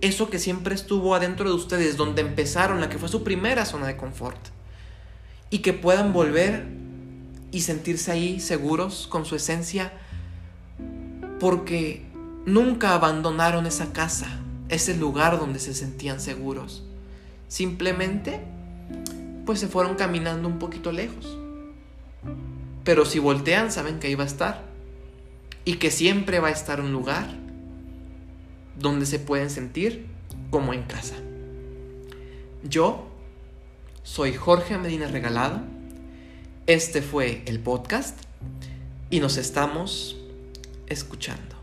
Eso 0.00 0.30
que 0.30 0.38
siempre 0.38 0.74
estuvo 0.74 1.14
adentro 1.14 1.48
de 1.48 1.54
ustedes, 1.54 1.96
donde 1.96 2.22
empezaron, 2.22 2.80
la 2.80 2.88
que 2.88 2.98
fue 2.98 3.08
su 3.08 3.24
primera 3.24 3.64
zona 3.64 3.86
de 3.86 3.96
confort. 3.96 4.38
Y 5.50 5.58
que 5.58 5.72
puedan 5.72 6.12
volver 6.12 6.66
y 7.50 7.60
sentirse 7.60 8.12
ahí 8.12 8.40
seguros 8.40 9.06
con 9.08 9.24
su 9.24 9.36
esencia, 9.36 9.92
porque 11.38 12.04
Nunca 12.46 12.92
abandonaron 12.92 13.64
esa 13.64 13.94
casa, 13.94 14.26
ese 14.68 14.94
lugar 14.94 15.38
donde 15.38 15.58
se 15.58 15.72
sentían 15.72 16.20
seguros. 16.20 16.82
Simplemente, 17.48 18.42
pues 19.46 19.60
se 19.60 19.68
fueron 19.68 19.94
caminando 19.94 20.46
un 20.46 20.58
poquito 20.58 20.92
lejos. 20.92 21.38
Pero 22.84 23.06
si 23.06 23.18
voltean, 23.18 23.72
saben 23.72 23.98
que 23.98 24.08
ahí 24.08 24.14
va 24.14 24.24
a 24.24 24.26
estar. 24.26 24.62
Y 25.64 25.76
que 25.76 25.90
siempre 25.90 26.38
va 26.38 26.48
a 26.48 26.50
estar 26.50 26.82
un 26.82 26.92
lugar 26.92 27.28
donde 28.78 29.06
se 29.06 29.18
pueden 29.18 29.50
sentir 29.50 30.06
como 30.50 30.72
en 30.72 30.82
casa. 30.82 31.14
Yo 32.62 33.06
soy 34.02 34.34
Jorge 34.34 34.78
Medina 34.78 35.06
Regalado. 35.06 35.62
Este 36.66 37.02
fue 37.02 37.42
el 37.46 37.60
podcast 37.60 38.18
y 39.10 39.20
nos 39.20 39.36
estamos 39.36 40.16
escuchando. 40.86 41.53